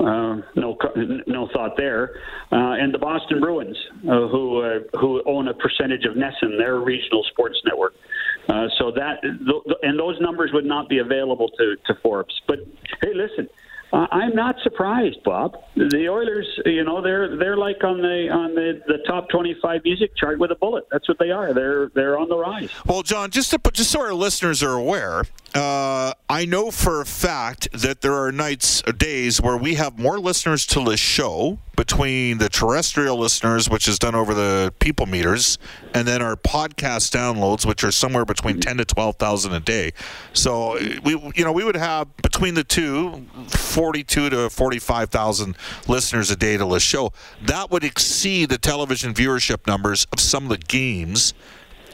uh, 0.00 0.40
no, 0.56 0.76
no 1.26 1.48
thought 1.52 1.76
there. 1.76 2.20
Uh, 2.50 2.74
and 2.78 2.92
the 2.92 2.98
Boston 2.98 3.40
Bruins, 3.40 3.76
uh, 4.08 4.26
who 4.28 4.60
uh, 4.60 4.78
who 4.98 5.22
own 5.26 5.48
a 5.48 5.54
percentage 5.54 6.04
of 6.04 6.14
NESN, 6.14 6.58
their 6.58 6.78
regional 6.78 7.24
sports 7.30 7.60
network. 7.64 7.94
Uh, 8.48 8.66
so 8.78 8.90
that 8.92 9.22
th- 9.22 9.76
and 9.82 9.98
those 9.98 10.20
numbers 10.20 10.50
would 10.52 10.64
not 10.64 10.88
be 10.88 10.98
available 10.98 11.48
to, 11.50 11.76
to 11.86 11.94
Forbes. 12.02 12.40
But 12.46 12.60
hey, 13.00 13.14
listen, 13.14 13.48
I'm 13.92 14.34
not 14.34 14.56
surprised, 14.62 15.22
Bob. 15.24 15.56
The 15.76 16.08
Oilers, 16.08 16.46
you 16.64 16.84
know, 16.84 17.00
they're 17.00 17.36
they're 17.36 17.56
like 17.56 17.82
on 17.84 18.02
the 18.02 18.28
on 18.30 18.54
the, 18.54 18.82
the 18.86 18.98
top 19.06 19.28
25 19.28 19.82
music 19.84 20.16
chart 20.16 20.38
with 20.38 20.50
a 20.50 20.56
bullet. 20.56 20.86
That's 20.90 21.08
what 21.08 21.18
they 21.18 21.30
are. 21.30 21.54
They're 21.54 21.88
they're 21.94 22.18
on 22.18 22.28
the 22.28 22.36
rise. 22.36 22.70
Well, 22.84 23.02
John, 23.02 23.30
just 23.30 23.50
to 23.52 23.60
just 23.72 23.90
so 23.92 24.00
our 24.00 24.12
listeners 24.14 24.62
are 24.62 24.74
aware, 24.74 25.24
uh, 25.56 26.14
I 26.28 26.44
know 26.44 26.70
for 26.70 27.00
a 27.00 27.06
fact 27.06 27.68
that 27.72 28.00
there 28.00 28.14
are 28.14 28.30
nights 28.30 28.82
or 28.86 28.92
days 28.92 29.40
where 29.40 29.56
we 29.56 29.74
have 29.74 29.98
more 29.98 30.18
listeners 30.18 30.66
to 30.66 30.84
the 30.84 30.96
show 30.96 31.58
between 31.76 32.38
the 32.38 32.48
terrestrial 32.48 33.18
listeners, 33.18 33.68
which 33.68 33.86
is 33.86 33.98
done 33.98 34.14
over 34.14 34.32
the 34.34 34.72
people 34.78 35.06
meters, 35.06 35.58
and 35.94 36.06
then 36.06 36.22
our 36.22 36.36
podcast 36.36 37.12
downloads, 37.12 37.66
which 37.66 37.84
are 37.84 37.92
somewhere 37.92 38.24
between 38.24 38.60
ten 38.60 38.76
to 38.78 38.84
twelve 38.84 39.16
thousand 39.16 39.52
a 39.52 39.60
day. 39.60 39.92
So 40.32 40.78
we, 41.04 41.12
you 41.34 41.44
know, 41.44 41.52
we 41.52 41.64
would 41.64 41.76
have 41.76 42.16
between 42.18 42.54
the 42.54 42.64
two, 42.64 43.26
forty-two 43.48 44.30
to 44.30 44.50
forty-five 44.50 45.10
thousand 45.10 45.56
listeners 45.86 46.30
a 46.30 46.36
day 46.36 46.56
to 46.56 46.64
the 46.64 46.80
show. 46.80 47.12
That 47.42 47.70
would 47.70 47.84
exceed 47.84 48.48
the 48.48 48.58
television 48.58 49.12
viewership 49.12 49.66
numbers 49.66 50.06
of 50.12 50.20
some 50.20 50.44
of 50.44 50.48
the 50.48 50.58
games 50.58 51.34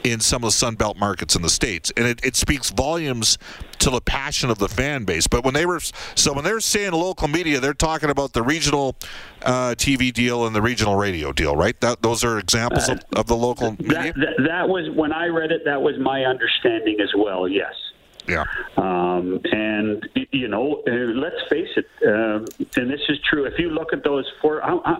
in 0.03 0.19
some 0.19 0.43
of 0.43 0.47
the 0.47 0.51
Sun 0.51 0.75
Belt 0.75 0.97
markets 0.97 1.35
in 1.35 1.41
the 1.41 1.49
states, 1.49 1.91
and 1.95 2.05
it, 2.05 2.23
it 2.23 2.35
speaks 2.35 2.69
volumes 2.69 3.37
to 3.79 3.89
the 3.89 4.01
passion 4.01 4.49
of 4.49 4.59
the 4.59 4.67
fan 4.67 5.03
base. 5.03 5.27
But 5.27 5.43
when 5.43 5.53
they 5.53 5.65
were 5.65 5.79
so 6.15 6.33
when 6.33 6.43
they're 6.43 6.59
saying 6.59 6.91
local 6.91 7.27
media, 7.27 7.59
they're 7.59 7.73
talking 7.73 8.09
about 8.09 8.33
the 8.33 8.41
regional 8.41 8.95
uh, 9.41 9.75
TV 9.77 10.11
deal 10.11 10.45
and 10.45 10.55
the 10.55 10.61
regional 10.61 10.95
radio 10.95 11.31
deal, 11.31 11.55
right? 11.55 11.79
That 11.81 12.01
those 12.01 12.23
are 12.23 12.39
examples 12.39 12.89
of, 12.89 13.01
of 13.15 13.27
the 13.27 13.35
local 13.35 13.71
media. 13.71 13.87
That, 13.87 14.15
that, 14.15 14.43
that 14.47 14.69
was 14.69 14.89
when 14.95 15.11
I 15.11 15.27
read 15.27 15.51
it. 15.51 15.65
That 15.65 15.81
was 15.81 15.97
my 15.99 16.25
understanding 16.25 16.99
as 17.01 17.13
well. 17.15 17.47
Yes. 17.47 17.73
Yeah. 18.27 18.45
Um, 18.77 19.41
and 19.51 20.07
you 20.31 20.47
know, 20.47 20.81
uh, 20.87 20.91
let's 20.91 21.41
face 21.49 21.69
it, 21.75 21.87
uh, 22.05 22.45
and 22.79 22.89
this 22.89 23.01
is 23.09 23.19
true. 23.29 23.45
If 23.45 23.59
you 23.59 23.69
look 23.69 23.91
at 23.91 24.03
those 24.03 24.25
four, 24.41 24.63
I, 24.63 24.99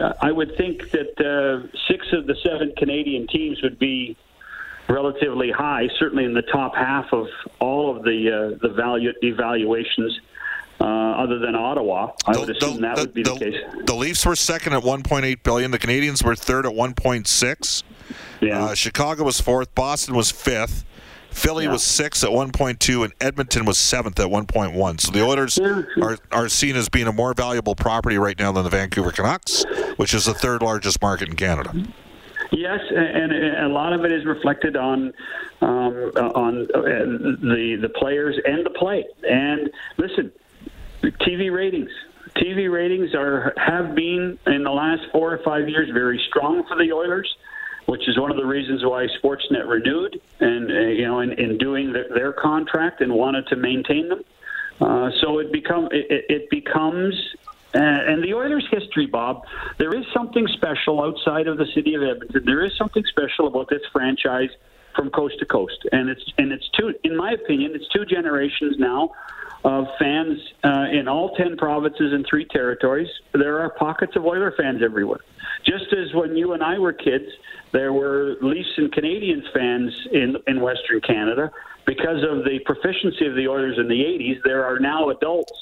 I, 0.00 0.12
I 0.22 0.32
would 0.32 0.56
think 0.56 0.90
that 0.92 1.20
uh, 1.20 1.66
six 1.86 2.06
of 2.12 2.26
the 2.26 2.34
seven 2.42 2.72
Canadian 2.76 3.26
teams 3.26 3.62
would 3.62 3.78
be 3.78 4.16
relatively 4.92 5.50
high, 5.50 5.88
certainly 5.98 6.24
in 6.24 6.34
the 6.34 6.42
top 6.42 6.74
half 6.74 7.12
of 7.12 7.26
all 7.60 7.96
of 7.96 8.04
the 8.04 8.54
uh, 8.54 8.58
the 8.66 8.74
value 8.74 9.12
evaluations. 9.22 10.20
Uh, 10.80 10.84
other 10.84 11.38
than 11.38 11.54
Ottawa, 11.54 12.10
I 12.26 12.36
would 12.36 12.50
assume 12.50 12.80
that 12.80 12.98
would 12.98 13.14
be 13.14 13.22
the, 13.22 13.34
the, 13.34 13.38
case. 13.38 13.54
The 13.84 13.94
Leafs 13.94 14.26
were 14.26 14.34
second 14.34 14.72
at 14.72 14.82
1.8 14.82 15.42
billion. 15.44 15.70
The 15.70 15.78
Canadiens 15.78 16.24
were 16.24 16.34
third 16.34 16.66
at 16.66 16.72
1.6. 16.72 17.82
Yeah. 18.40 18.64
Uh, 18.64 18.74
Chicago 18.74 19.22
was 19.22 19.40
fourth. 19.40 19.72
Boston 19.76 20.16
was 20.16 20.32
fifth. 20.32 20.84
Philly 21.30 21.64
yeah. 21.64 21.72
was 21.72 21.84
sixth 21.84 22.24
at 22.24 22.30
1.2, 22.30 23.04
and 23.04 23.12
Edmonton 23.20 23.64
was 23.64 23.78
seventh 23.78 24.18
at 24.18 24.26
1.1. 24.26 25.00
So 25.00 25.12
the 25.12 25.22
Oilers 25.22 25.58
are, 25.58 26.18
are 26.32 26.48
seen 26.48 26.74
as 26.74 26.88
being 26.88 27.06
a 27.06 27.12
more 27.12 27.32
valuable 27.32 27.76
property 27.76 28.18
right 28.18 28.38
now 28.38 28.50
than 28.50 28.64
the 28.64 28.70
Vancouver 28.70 29.12
Canucks, 29.12 29.64
which 29.96 30.12
is 30.14 30.24
the 30.24 30.34
third 30.34 30.62
largest 30.62 31.00
market 31.00 31.28
in 31.28 31.36
Canada. 31.36 31.72
Yes, 32.52 32.80
and, 32.90 33.32
a 33.32 33.68
lot 33.68 33.94
of 33.94 34.04
it 34.04 34.12
is 34.12 34.26
reflected 34.26 34.76
on 34.76 35.14
um, 35.62 35.94
on 36.34 36.68
uh, 36.74 36.80
the 36.82 37.78
the 37.80 37.88
players 37.88 38.38
and 38.44 38.64
the 38.64 38.70
play. 38.70 39.06
And 39.28 39.70
listen, 39.96 40.30
TV 41.02 41.50
ratings. 41.52 41.90
TV 42.36 42.70
ratings 42.70 43.14
are 43.14 43.54
have 43.56 43.94
been 43.94 44.38
in 44.46 44.64
the 44.64 44.70
last 44.70 45.02
four 45.12 45.32
or 45.32 45.38
five 45.38 45.68
years 45.68 45.88
very 45.94 46.22
strong 46.28 46.64
for 46.68 46.76
the 46.76 46.92
Oilers, 46.92 47.34
which 47.86 48.06
is 48.06 48.18
one 48.18 48.30
of 48.30 48.36
the 48.36 48.46
reasons 48.46 48.84
why 48.84 49.06
Sportsnet 49.22 49.66
renewed 49.66 50.20
and 50.40 50.70
uh, 50.70 50.74
you 50.74 51.06
know 51.06 51.20
in, 51.20 51.32
in 51.32 51.56
doing 51.56 51.92
the, 51.92 52.04
their 52.14 52.34
contract 52.34 53.00
and 53.00 53.12
wanted 53.14 53.46
to 53.46 53.56
maintain 53.56 54.10
them. 54.10 54.24
Uh, 54.78 55.10
so 55.22 55.38
it 55.38 55.52
become 55.52 55.88
it, 55.90 56.26
it 56.28 56.50
becomes 56.50 57.14
uh, 57.46 57.51
and 57.74 58.22
the 58.22 58.34
Oilers' 58.34 58.66
history, 58.70 59.06
Bob, 59.06 59.44
there 59.78 59.94
is 59.94 60.04
something 60.14 60.46
special 60.48 61.02
outside 61.02 61.46
of 61.46 61.58
the 61.58 61.66
city 61.74 61.94
of 61.94 62.02
Edmonton. 62.02 62.44
There 62.44 62.64
is 62.64 62.72
something 62.76 63.04
special 63.08 63.46
about 63.46 63.68
this 63.70 63.82
franchise 63.92 64.50
from 64.94 65.10
coast 65.10 65.38
to 65.38 65.46
coast, 65.46 65.86
and 65.92 66.08
it's 66.08 66.24
and 66.38 66.52
it's 66.52 66.68
two. 66.78 66.92
In 67.04 67.16
my 67.16 67.32
opinion, 67.32 67.72
it's 67.74 67.88
two 67.88 68.04
generations 68.04 68.76
now 68.78 69.12
of 69.64 69.86
fans 69.98 70.38
uh, 70.64 70.86
in 70.92 71.08
all 71.08 71.34
ten 71.36 71.56
provinces 71.56 72.12
and 72.12 72.26
three 72.28 72.44
territories. 72.44 73.08
There 73.32 73.60
are 73.60 73.70
pockets 73.70 74.16
of 74.16 74.24
Oiler 74.26 74.52
fans 74.56 74.82
everywhere. 74.82 75.20
Just 75.64 75.92
as 75.92 76.12
when 76.14 76.36
you 76.36 76.52
and 76.52 76.62
I 76.62 76.78
were 76.78 76.92
kids, 76.92 77.26
there 77.72 77.92
were 77.92 78.36
Leafs 78.42 78.76
and 78.76 78.92
Canadiens 78.92 79.50
fans 79.54 79.92
in 80.12 80.36
in 80.46 80.60
Western 80.60 81.00
Canada. 81.00 81.50
Because 81.84 82.22
of 82.22 82.44
the 82.44 82.60
proficiency 82.64 83.26
of 83.26 83.34
the 83.34 83.48
Oilers 83.48 83.78
in 83.78 83.88
the 83.88 84.02
'80s, 84.02 84.42
there 84.44 84.64
are 84.64 84.78
now 84.78 85.10
adults 85.10 85.52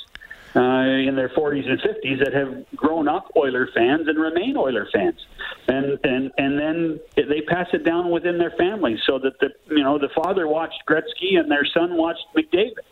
uh, 0.54 0.61
in 0.61 1.14
their 1.16 1.28
40s 1.28 1.69
and 1.69 1.80
50s 1.80 2.25
that 2.25 2.33
have 2.33 2.64
grown 2.75 3.09
up 3.09 3.30
Oiler 3.37 3.69
fans 3.75 4.09
and 4.09 4.19
remain 4.19 4.57
Oiler 4.57 4.88
fans, 4.92 5.19
and 5.69 5.99
and 6.04 6.33
and 6.38 6.59
then 6.59 7.00
they 7.16 7.40
pass 7.42 7.69
it 7.73 7.85
down 7.85 8.11
within 8.11 8.38
their 8.38 8.52
families, 8.52 8.99
so 9.07 9.19
that 9.19 9.38
the 9.40 9.50
you 9.75 9.83
know 9.83 9.99
the 9.99 10.09
father 10.14 10.49
watched 10.49 10.83
Gretzky 10.88 11.38
and 11.38 11.50
their 11.50 11.64
son 11.64 11.97
watched 11.97 12.26
McDavid. 12.37 12.85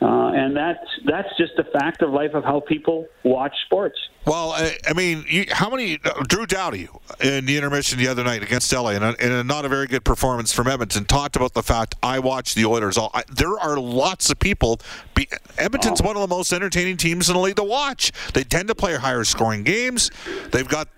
Uh, 0.00 0.28
and 0.34 0.54
that's 0.54 0.84
that's 1.06 1.28
just 1.38 1.52
a 1.58 1.64
fact 1.64 2.02
of 2.02 2.10
life 2.10 2.34
of 2.34 2.44
how 2.44 2.60
people 2.60 3.06
watch 3.24 3.54
sports. 3.64 3.98
Well, 4.26 4.50
I, 4.50 4.76
I 4.86 4.92
mean, 4.92 5.24
you, 5.28 5.46
how 5.50 5.70
many 5.70 5.98
uh, 6.04 6.22
Drew 6.24 6.46
Doughty 6.46 6.88
in 7.20 7.46
the 7.46 7.56
intermission 7.56 7.98
the 7.98 8.08
other 8.08 8.22
night 8.22 8.42
against 8.42 8.70
LA, 8.72 8.90
and 8.90 9.04
a, 9.04 9.38
a, 9.40 9.44
not 9.44 9.64
a 9.64 9.68
very 9.68 9.86
good 9.86 10.04
performance 10.04 10.52
from 10.52 10.66
Edmonton, 10.66 11.06
talked 11.06 11.36
about 11.36 11.54
the 11.54 11.62
fact 11.62 11.94
I 12.02 12.18
watch 12.18 12.54
the 12.54 12.66
Oilers. 12.66 12.98
All 12.98 13.10
I, 13.14 13.22
there 13.32 13.58
are 13.58 13.78
lots 13.78 14.28
of 14.28 14.38
people. 14.38 14.80
Be, 15.14 15.28
Edmonton's 15.56 16.02
oh. 16.02 16.06
one 16.06 16.16
of 16.16 16.22
the 16.22 16.28
most 16.28 16.52
entertaining 16.52 16.98
teams 16.98 17.30
in 17.30 17.34
the 17.34 17.40
league 17.40 17.56
to 17.56 17.64
watch. 17.64 18.12
They 18.34 18.44
tend 18.44 18.68
to 18.68 18.74
play 18.74 18.96
higher 18.96 19.24
scoring 19.24 19.62
games. 19.62 20.10
They've 20.50 20.68
got 20.68 20.88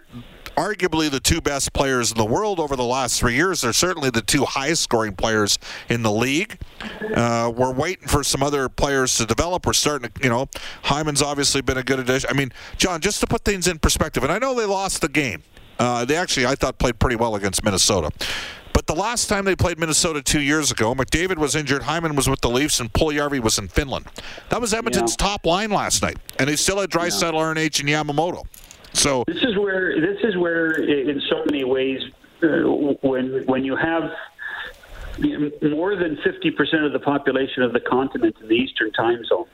arguably 0.59 1.09
the 1.09 1.21
two 1.21 1.41
best 1.41 1.73
players 1.73 2.11
in 2.11 2.19
the 2.19 2.25
world 2.25 2.59
over 2.59 2.75
the 2.75 2.85
last 2.85 3.21
three 3.21 3.35
years. 3.35 3.61
They're 3.61 3.73
certainly 3.73 4.11
the 4.11 4.23
two 4.23 4.45
highest 4.45 4.83
scoring 4.83 5.15
players 5.15 5.57
in 5.89 6.03
the 6.03 6.11
league. 6.11 6.59
Uh, 7.15 7.53
we're 7.55 7.73
waiting 7.73 8.09
for 8.09 8.25
some 8.25 8.43
other 8.43 8.69
players 8.69 9.17
to 9.19 9.27
develop. 9.27 9.65
We're 9.65 9.73
starting 9.73 10.11
to, 10.11 10.23
you 10.23 10.29
know, 10.29 10.49
Hyman's 10.83 11.23
obviously 11.23 11.61
been 11.61 11.79
a 11.79 11.85
good 11.85 12.01
addition. 12.01 12.29
I 12.29 12.33
mean, 12.33 12.53
John, 12.77 13.01
just 13.01 13.21
to 13.21 13.27
put 13.29 13.45
things 13.45 13.69
in 13.69 13.79
perspective, 13.79 14.25
and 14.25 14.33
I 14.33 14.39
know 14.39 14.55
they 14.55 14.67
lost 14.67 15.01
the 15.01 15.09
game. 15.09 15.45
Uh, 15.79 16.05
they 16.05 16.17
actually, 16.17 16.45
I 16.45 16.57
thought, 16.57 16.79
played 16.79 16.99
pretty 16.99 17.15
well 17.15 17.37
against 17.37 17.63
Minnesota. 17.63 18.11
But 18.73 18.89
the 18.89 18.97
last 18.97 19.29
time 19.29 19.45
they 19.45 19.55
played 19.55 19.79
Minnesota 19.79 20.23
two 20.23 20.41
years 20.41 20.73
ago, 20.73 20.93
McDavid 20.93 21.39
was 21.39 21.55
injured, 21.55 21.85
Hyman 21.85 22.17
was 22.17 22.29
with 22.29 22.41
the 22.41 22.51
Leafs, 22.51 22.81
and 22.81 22.93
Puljujarvi 22.93 23.41
was 23.41 23.59
in 23.59 23.69
Finland. 23.69 24.07
That 24.51 24.61
was 24.61 24.75
Edmonton's 24.75 25.17
yeah. 25.19 25.27
top 25.27 25.47
line 25.47 25.71
last 25.71 26.03
night, 26.03 26.17
and 26.41 26.49
they 26.49 26.57
still 26.57 26.81
had 26.81 26.91
Draisaitl, 26.91 27.35
yeah. 27.35 27.69
RNH, 27.69 27.81
and 27.81 27.89
Yamamoto. 27.89 28.45
So 28.99 29.23
this 29.29 29.45
is 29.45 29.57
where 29.57 30.01
this 30.01 30.19
is 30.25 30.37
where, 30.37 30.73
in 30.73 31.21
so 31.31 31.45
many 31.45 31.63
ways, 31.63 32.03
uh, 32.43 32.49
when 33.01 33.45
when 33.47 33.65
you 33.65 33.77
have 33.77 34.11
more 35.63 35.97
than 35.97 36.17
50% 36.17 36.87
of 36.87 36.93
the 36.93 37.01
population 37.01 37.63
of 37.63 37.73
the 37.73 37.81
continent 37.81 38.37
in 38.41 38.49
the 38.49 38.55
Eastern 38.55 38.93
time 38.93 39.25
zone. 39.25 39.47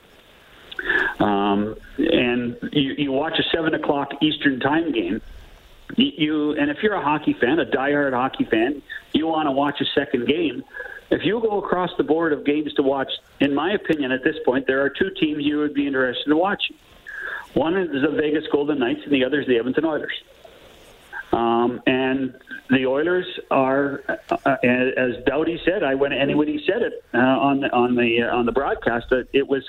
Um, 1.18 1.76
and 1.96 2.58
you, 2.72 2.94
you 2.98 3.12
watch 3.12 3.38
a 3.38 3.42
7 3.56 3.72
o'clock 3.72 4.12
Eastern 4.22 4.60
time 4.60 4.92
game. 4.92 5.22
You 5.96 6.52
And 6.52 6.70
if 6.70 6.82
you're 6.82 6.94
a 6.94 7.02
hockey 7.02 7.34
fan, 7.34 7.58
a 7.60 7.64
diehard 7.64 8.12
hockey 8.12 8.44
fan, 8.44 8.82
you 9.12 9.26
want 9.26 9.46
to 9.46 9.52
watch 9.52 9.80
a 9.80 9.86
second 9.94 10.26
game. 10.26 10.64
If 11.10 11.24
you 11.24 11.40
go 11.40 11.58
across 11.58 11.90
the 11.96 12.04
board 12.04 12.32
of 12.32 12.44
games 12.44 12.72
to 12.74 12.82
watch, 12.82 13.10
in 13.40 13.54
my 13.54 13.72
opinion, 13.72 14.10
at 14.10 14.24
this 14.24 14.36
point, 14.44 14.66
there 14.66 14.82
are 14.82 14.90
two 14.90 15.10
teams 15.18 15.44
you 15.44 15.58
would 15.58 15.74
be 15.74 15.86
interested 15.86 16.26
in 16.26 16.36
watching. 16.36 16.76
One 17.54 17.76
is 17.76 17.88
the 17.90 18.11
Vegas 18.11 18.44
Golden 18.50 18.80
Knights, 18.80 19.00
and 19.04 19.12
the 19.12 19.25
other 19.25 19.40
is 19.40 19.46
the 19.46 19.58
Edmonton 19.58 19.84
Oilers. 19.84 20.12
Um, 21.32 21.82
and 21.87 22.34
the 22.70 22.87
Oilers 22.87 23.26
are, 23.50 24.02
uh, 24.08 24.37
uh 24.44 24.56
as 24.62 25.25
Doughty 25.25 25.61
said, 25.64 25.82
I 25.82 25.94
went 25.94 26.14
and 26.14 26.37
when 26.37 26.49
he 26.49 26.64
said 26.66 26.82
it 26.82 27.04
uh, 27.12 27.18
on 27.18 27.61
the 27.61 27.73
on 27.73 27.94
the 27.96 28.23
uh, 28.23 28.37
on 28.37 28.46
the 28.46 28.52
broadcast, 28.52 29.06
that 29.11 29.28
it 29.32 29.49
was 29.49 29.64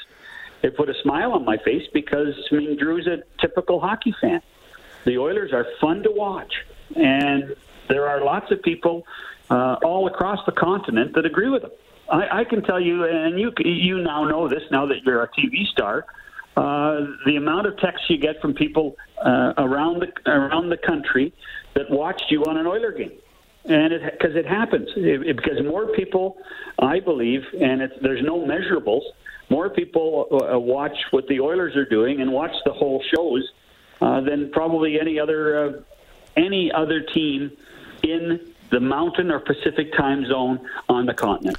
it 0.62 0.76
put 0.76 0.90
a 0.90 0.94
smile 1.02 1.32
on 1.34 1.46
my 1.46 1.58
face 1.58 1.88
because 1.94 2.34
I 2.52 2.56
mean 2.56 2.78
Drew's 2.78 3.08
a 3.08 3.24
typical 3.40 3.80
hockey 3.80 4.14
fan. 4.20 4.42
The 5.06 5.18
Oilers 5.18 5.54
are 5.54 5.66
fun 5.80 6.04
to 6.04 6.12
watch, 6.12 6.54
and 6.96 7.56
there 7.88 8.08
are 8.08 8.24
lots 8.24 8.52
of 8.52 8.62
people 8.62 9.06
uh, 9.50 9.78
all 9.84 10.08
across 10.08 10.40
the 10.46 10.52
continent 10.52 11.14
that 11.16 11.26
agree 11.26 11.50
with 11.50 11.64
them. 11.64 11.72
I, 12.12 12.42
I 12.42 12.44
can 12.44 12.64
tell 12.64 12.80
you, 12.80 13.06
and 13.06 13.40
you 13.40 13.52
you 13.60 14.00
now 14.02 14.24
know 14.26 14.48
this 14.48 14.64
now 14.72 14.86
that 14.88 15.04
you're 15.04 15.24
a 15.24 15.30
TV 15.30 15.66
star 15.68 16.00
uh, 16.00 16.25
the 16.56 17.36
amount 17.38 17.68
of 17.68 17.78
texts 17.78 18.10
you 18.10 18.18
get 18.18 18.42
from 18.42 18.54
people 18.54 18.98
uh, 19.24 19.54
around 19.58 20.02
the 20.02 20.32
around 20.32 20.70
the 20.70 20.78
country 20.78 21.34
that 21.74 21.90
watched 21.90 22.26
you 22.30 22.44
on 22.46 22.58
an 22.58 22.66
Oiler 22.66 22.92
game, 22.92 23.12
and 23.66 23.94
it 23.94 24.02
because 24.12 24.36
it 24.36 24.46
happens 24.46 24.90
it, 24.96 25.28
it, 25.28 25.36
because 25.36 25.64
more 25.64 25.88
people, 25.88 26.38
I 26.80 27.00
believe, 27.00 27.44
and 27.60 27.82
it's, 27.82 27.94
there's 28.02 28.24
no 28.24 28.40
measurables. 28.40 29.02
More 29.50 29.70
people 29.70 30.28
uh, 30.32 30.58
watch 30.58 30.98
what 31.12 31.28
the 31.28 31.40
Oilers 31.40 31.76
are 31.76 31.86
doing 31.86 32.22
and 32.22 32.32
watch 32.32 32.54
the 32.66 32.74
whole 32.74 33.04
shows 33.16 33.48
uh, 34.02 34.22
than 34.22 34.50
probably 34.52 35.00
any 35.00 35.20
other 35.20 35.66
uh, 35.66 35.72
any 36.36 36.72
other 36.72 37.02
team 37.02 37.52
in 38.04 38.54
the 38.72 38.80
Mountain 38.80 39.32
or 39.32 39.40
Pacific 39.40 39.94
time 39.94 40.26
zone 40.26 40.68
on 40.90 41.06
the 41.06 41.14
continent 41.14 41.58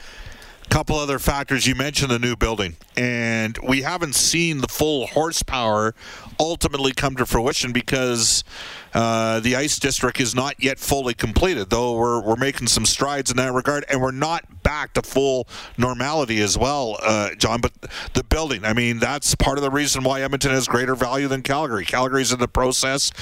couple 0.76 0.96
other 0.96 1.18
factors. 1.18 1.66
You 1.66 1.74
mentioned 1.74 2.10
the 2.10 2.18
new 2.18 2.36
building, 2.36 2.76
and 2.98 3.56
we 3.66 3.80
haven't 3.80 4.14
seen 4.14 4.58
the 4.58 4.68
full 4.68 5.06
horsepower 5.06 5.94
ultimately 6.38 6.92
come 6.92 7.16
to 7.16 7.24
fruition 7.24 7.72
because 7.72 8.44
uh, 8.92 9.40
the 9.40 9.56
ice 9.56 9.78
district 9.78 10.20
is 10.20 10.34
not 10.34 10.62
yet 10.62 10.78
fully 10.78 11.14
completed. 11.14 11.70
Though 11.70 11.96
we're 11.96 12.20
we're 12.20 12.36
making 12.36 12.66
some 12.66 12.84
strides 12.84 13.30
in 13.30 13.38
that 13.38 13.54
regard, 13.54 13.86
and 13.88 14.02
we're 14.02 14.10
not 14.10 14.44
back 14.66 14.94
to 14.94 15.02
full 15.02 15.46
normality 15.78 16.40
as 16.40 16.58
well, 16.58 16.98
uh, 17.00 17.32
John. 17.36 17.60
But 17.60 17.72
the 18.14 18.24
building, 18.24 18.64
I 18.64 18.72
mean, 18.72 18.98
that's 18.98 19.36
part 19.36 19.58
of 19.58 19.62
the 19.62 19.70
reason 19.70 20.02
why 20.02 20.22
Edmonton 20.22 20.50
has 20.50 20.66
greater 20.66 20.96
value 20.96 21.28
than 21.28 21.42
Calgary. 21.42 21.84
Calgary's 21.84 22.32
in 22.32 22.40
the 22.40 22.48
process. 22.48 23.12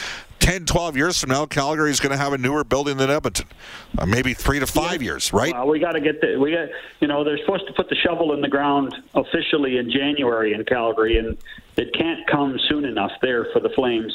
10, 0.40 0.64
12 0.64 0.96
years 0.96 1.18
from 1.18 1.30
now, 1.30 1.44
Calgary 1.44 1.90
is 1.90 2.00
going 2.00 2.12
to 2.12 2.16
have 2.16 2.32
a 2.32 2.38
newer 2.38 2.64
building 2.64 2.96
than 2.96 3.10
Edmonton. 3.10 3.46
Uh, 3.98 4.06
maybe 4.06 4.32
three 4.32 4.58
to 4.58 4.66
five 4.66 5.02
yeah. 5.02 5.10
years, 5.10 5.34
right? 5.34 5.52
Well, 5.52 5.68
we 5.68 5.78
got 5.78 5.92
to 5.92 6.00
get 6.00 6.22
the 6.22 6.38
we 6.38 6.52
got 6.52 6.68
you 7.00 7.08
know 7.08 7.24
they're 7.24 7.38
supposed 7.38 7.66
to 7.66 7.74
put 7.74 7.90
the 7.90 7.96
shovel 7.96 8.32
in 8.32 8.40
the 8.40 8.48
ground 8.48 8.94
officially 9.14 9.76
in 9.76 9.90
January 9.90 10.54
in 10.54 10.64
Calgary, 10.64 11.18
and 11.18 11.36
it 11.76 11.92
can't 11.94 12.26
come 12.26 12.58
soon 12.68 12.86
enough 12.86 13.12
there 13.20 13.46
for 13.52 13.60
the 13.60 13.70
Flames. 13.70 14.12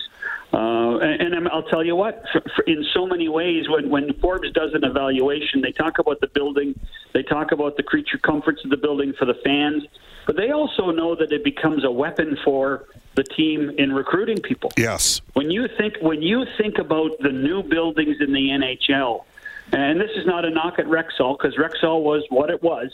Uh, 0.51 0.97
and, 0.97 1.33
and 1.35 1.47
I'll 1.49 1.63
tell 1.63 1.83
you 1.83 1.95
what, 1.95 2.23
for, 2.31 2.41
for 2.55 2.63
in 2.63 2.83
so 2.93 3.05
many 3.05 3.29
ways, 3.29 3.69
when, 3.69 3.89
when 3.89 4.13
Forbes 4.15 4.51
does 4.51 4.73
an 4.73 4.83
evaluation, 4.83 5.61
they 5.61 5.71
talk 5.71 5.99
about 5.99 6.21
the 6.21 6.27
building, 6.27 6.79
they 7.13 7.21
talk 7.21 7.51
about 7.51 7.77
the 7.77 7.83
creature 7.83 8.17
comforts 8.17 8.63
of 8.63 8.71
the 8.71 8.77
building 8.77 9.13
for 9.13 9.25
the 9.25 9.35
fans, 9.43 9.83
but 10.25 10.35
they 10.35 10.51
also 10.51 10.89
know 10.91 11.15
that 11.15 11.31
it 11.31 11.43
becomes 11.43 11.83
a 11.83 11.91
weapon 11.91 12.37
for 12.43 12.85
the 13.15 13.23
team 13.23 13.71
in 13.77 13.93
recruiting 13.93 14.41
people. 14.41 14.71
Yes. 14.77 15.21
When 15.33 15.51
you 15.51 15.67
think 15.77 15.95
when 16.01 16.21
you 16.21 16.45
think 16.57 16.77
about 16.77 17.11
the 17.19 17.31
new 17.31 17.63
buildings 17.63 18.17
in 18.19 18.33
the 18.33 18.49
NHL, 18.49 19.25
and 19.71 19.99
this 19.99 20.11
is 20.15 20.25
not 20.25 20.45
a 20.45 20.49
knock 20.49 20.79
at 20.79 20.85
Rexall 20.85 21.37
because 21.37 21.55
Rexall 21.57 22.01
was 22.01 22.23
what 22.29 22.49
it 22.49 22.63
was. 22.63 22.91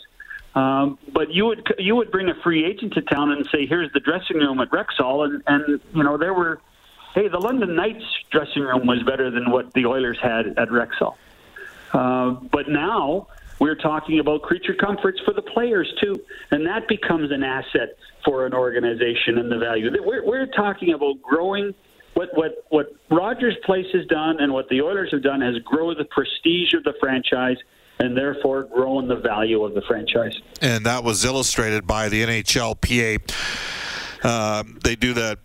Um, 0.55 0.97
but 1.11 1.33
you 1.33 1.45
would 1.45 1.75
you 1.77 1.95
would 1.95 2.11
bring 2.11 2.29
a 2.29 2.35
free 2.35 2.65
agent 2.65 2.93
to 2.93 3.01
town 3.01 3.31
and 3.31 3.45
say, 3.47 3.65
"Here's 3.65 3.91
the 3.91 3.99
dressing 3.99 4.37
room 4.37 4.59
at 4.61 4.69
Rexall," 4.71 5.25
and 5.25 5.43
and 5.47 5.81
you 5.93 6.03
know 6.03 6.17
there 6.17 6.33
were, 6.33 6.61
hey, 7.15 7.29
the 7.29 7.39
London 7.39 7.75
Knights 7.75 8.03
dressing 8.29 8.61
room 8.61 8.85
was 8.85 9.01
better 9.03 9.31
than 9.31 9.49
what 9.49 9.73
the 9.73 9.85
Oilers 9.85 10.19
had 10.21 10.47
at 10.59 10.67
Rexall. 10.67 11.15
Uh, 11.93 12.31
but 12.51 12.67
now 12.67 13.27
we're 13.59 13.75
talking 13.75 14.19
about 14.19 14.41
creature 14.41 14.75
comforts 14.75 15.19
for 15.25 15.33
the 15.33 15.41
players 15.41 15.91
too, 16.01 16.21
and 16.51 16.67
that 16.67 16.87
becomes 16.89 17.31
an 17.31 17.41
asset 17.41 17.97
for 18.25 18.45
an 18.45 18.53
organization 18.53 19.37
and 19.37 19.49
the 19.49 19.57
value. 19.57 19.89
We're, 20.03 20.25
we're 20.25 20.47
talking 20.47 20.93
about 20.93 21.21
growing. 21.21 21.73
What 22.15 22.29
what 22.33 22.65
what 22.69 22.87
Rogers 23.09 23.55
Place 23.65 23.87
has 23.93 24.05
done 24.07 24.39
and 24.39 24.53
what 24.53 24.69
the 24.69 24.81
Oilers 24.81 25.09
have 25.11 25.23
done 25.23 25.41
has 25.41 25.57
grown 25.59 25.97
the 25.97 26.05
prestige 26.05 26.73
of 26.73 26.83
the 26.83 26.93
franchise 26.99 27.57
and 27.99 28.15
therefore 28.15 28.63
grown 28.63 29.07
the 29.07 29.15
value 29.15 29.63
of 29.63 29.73
the 29.73 29.81
franchise. 29.81 30.37
And 30.61 30.85
that 30.85 31.03
was 31.03 31.23
illustrated 31.23 31.87
by 31.87 32.09
the 32.09 32.23
NHLPA. 32.23 33.31
Uh, 34.23 34.63
they 34.83 34.95
do 34.95 35.13
that 35.13 35.39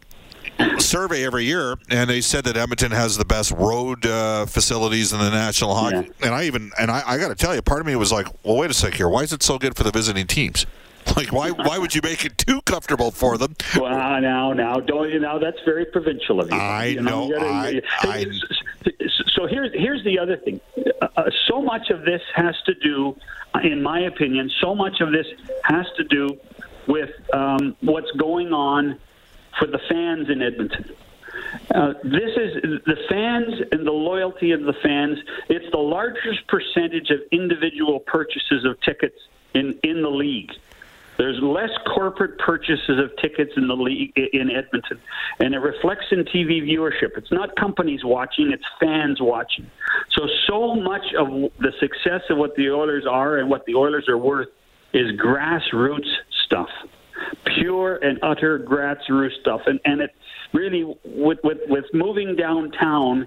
survey 0.79 1.25
every 1.25 1.45
year, 1.45 1.77
and 1.89 2.09
they 2.09 2.21
said 2.21 2.45
that 2.45 2.57
Edmonton 2.57 2.91
has 2.93 3.17
the 3.17 3.25
best 3.25 3.53
road 3.53 4.07
uh, 4.07 4.47
facilities 4.47 5.13
in 5.13 5.19
the 5.19 5.31
National 5.31 5.75
Hockey. 5.75 6.09
Yeah. 6.09 6.27
And 6.27 6.35
I 6.35 6.45
even 6.45 6.71
and 6.79 6.91
I, 6.91 7.03
I 7.07 7.19
got 7.19 7.29
to 7.29 7.35
tell 7.35 7.55
you, 7.55 7.63
part 7.63 7.81
of 7.81 7.87
me 7.87 7.97
was 7.97 8.13
like, 8.13 8.27
well, 8.45 8.57
wait 8.57 8.71
a 8.71 8.75
sec 8.75 8.95
here. 8.95 9.09
Why 9.09 9.23
is 9.23 9.33
it 9.33 9.43
so 9.43 9.59
good 9.59 9.77
for 9.77 9.83
the 9.83 9.91
visiting 9.91 10.27
teams? 10.27 10.67
Like 11.17 11.33
why 11.33 11.51
why 11.51 11.79
would 11.79 11.95
you 11.95 12.03
make 12.05 12.25
it 12.25 12.39
too 12.39 12.61
comfortable 12.63 13.11
for 13.11 13.37
them? 13.37 13.57
Well, 13.75 14.21
now 14.21 14.53
now 14.53 14.79
don't 14.79 15.11
you 15.11 15.19
know 15.19 15.39
that's 15.41 15.59
very 15.65 15.85
provincial 15.87 16.41
of 16.41 16.51
you. 16.51 16.57
I 16.57 16.85
you 16.85 17.01
know. 17.01 17.27
know 17.27 17.39
gotta, 17.39 17.83
I, 18.03 18.09
I, 18.09 18.27
so 19.35 19.47
here's 19.47 19.73
here's 19.73 20.05
the 20.05 20.19
other 20.19 20.37
thing. 20.37 20.61
Uh, 21.01 21.09
uh, 21.17 21.31
so 21.49 21.63
much 21.63 21.91
of 21.91 22.05
this 22.05 22.23
has 22.35 22.55
to 22.67 22.75
do, 22.75 23.17
in 23.65 23.83
my 23.83 24.01
opinion, 24.01 24.51
so 24.61 24.75
much 24.75 25.01
of 25.01 25.11
this 25.11 25.27
has 25.65 25.87
to 25.97 26.05
do 26.05 26.39
with 26.87 27.11
um, 27.33 27.77
what's 27.81 28.11
going 28.13 28.53
on 28.53 28.99
for 29.61 29.67
the 29.67 29.79
fans 29.89 30.29
in 30.31 30.43
Edmonton. 30.43 30.97
Uh, 31.75 31.93
this 32.03 32.33
is 32.37 32.81
the 32.87 32.97
fans 33.09 33.63
and 33.71 33.87
the 33.87 33.93
loyalty 33.93 34.53
of 34.53 34.63
the 34.63 34.73
fans. 34.83 35.19
It's 35.49 35.71
the 35.71 35.79
largest 35.79 36.47
percentage 36.49 37.11
of 37.11 37.21
individual 37.31 38.01
purchases 38.01 38.65
of 38.65 38.81
tickets 38.81 39.17
in, 39.55 39.79
in 39.85 40.03
the 40.03 40.09
league. 40.09 40.51
There's 41.19 41.39
less 41.43 41.71
corporate 41.95 42.39
purchases 42.39 42.99
of 42.99 43.15
tickets 43.21 43.53
in 43.57 43.69
the 43.69 43.77
league 43.77 44.17
in 44.17 44.51
Edmonton, 44.51 44.99
and 45.39 45.55
it 45.55 45.59
reflects 45.59 46.07
in 46.13 46.25
TV 46.25 46.63
viewership. 46.63 47.19
It's 47.19 47.31
not 47.31 47.55
companies 47.57 48.03
watching; 48.03 48.51
it's 48.53 48.65
fans 48.81 49.21
watching. 49.21 49.71
So, 50.13 50.27
so 50.49 50.75
much 50.77 51.13
of 51.19 51.29
the 51.59 51.73
success 51.79 52.23
of 52.31 52.39
what 52.39 52.57
the 52.57 52.71
Oilers 52.71 53.05
are 53.07 53.37
and 53.37 53.51
what 53.51 53.67
the 53.67 53.75
Oilers 53.75 54.09
are 54.09 54.17
worth 54.17 54.49
is 54.95 55.13
grassroots 55.21 56.09
stuff 56.47 56.71
pure 57.45 57.97
and 57.97 58.19
utter 58.23 58.59
grassroots 58.59 59.41
stuff. 59.41 59.61
And 59.67 59.81
and 59.85 60.01
it 60.01 60.11
really 60.53 60.85
with 61.05 61.39
with 61.45 61.59
with 61.69 61.85
moving 61.93 62.37
downtown, 62.37 63.27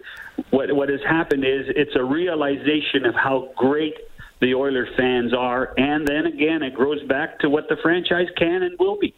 what 0.51 0.73
what 0.75 0.89
has 0.89 1.01
happened 1.07 1.45
is 1.45 1.65
it's 1.69 1.95
a 1.95 2.03
realization 2.03 3.05
of 3.05 3.15
how 3.15 3.49
great 3.57 3.95
the 4.41 4.53
Oilers 4.53 4.89
fans 4.97 5.33
are, 5.33 5.73
and 5.77 6.07
then 6.07 6.25
again 6.25 6.63
it 6.63 6.73
grows 6.73 7.01
back 7.03 7.39
to 7.39 7.49
what 7.49 7.69
the 7.69 7.77
franchise 7.81 8.27
can 8.37 8.63
and 8.63 8.77
will 8.79 8.97
be. 8.99 9.13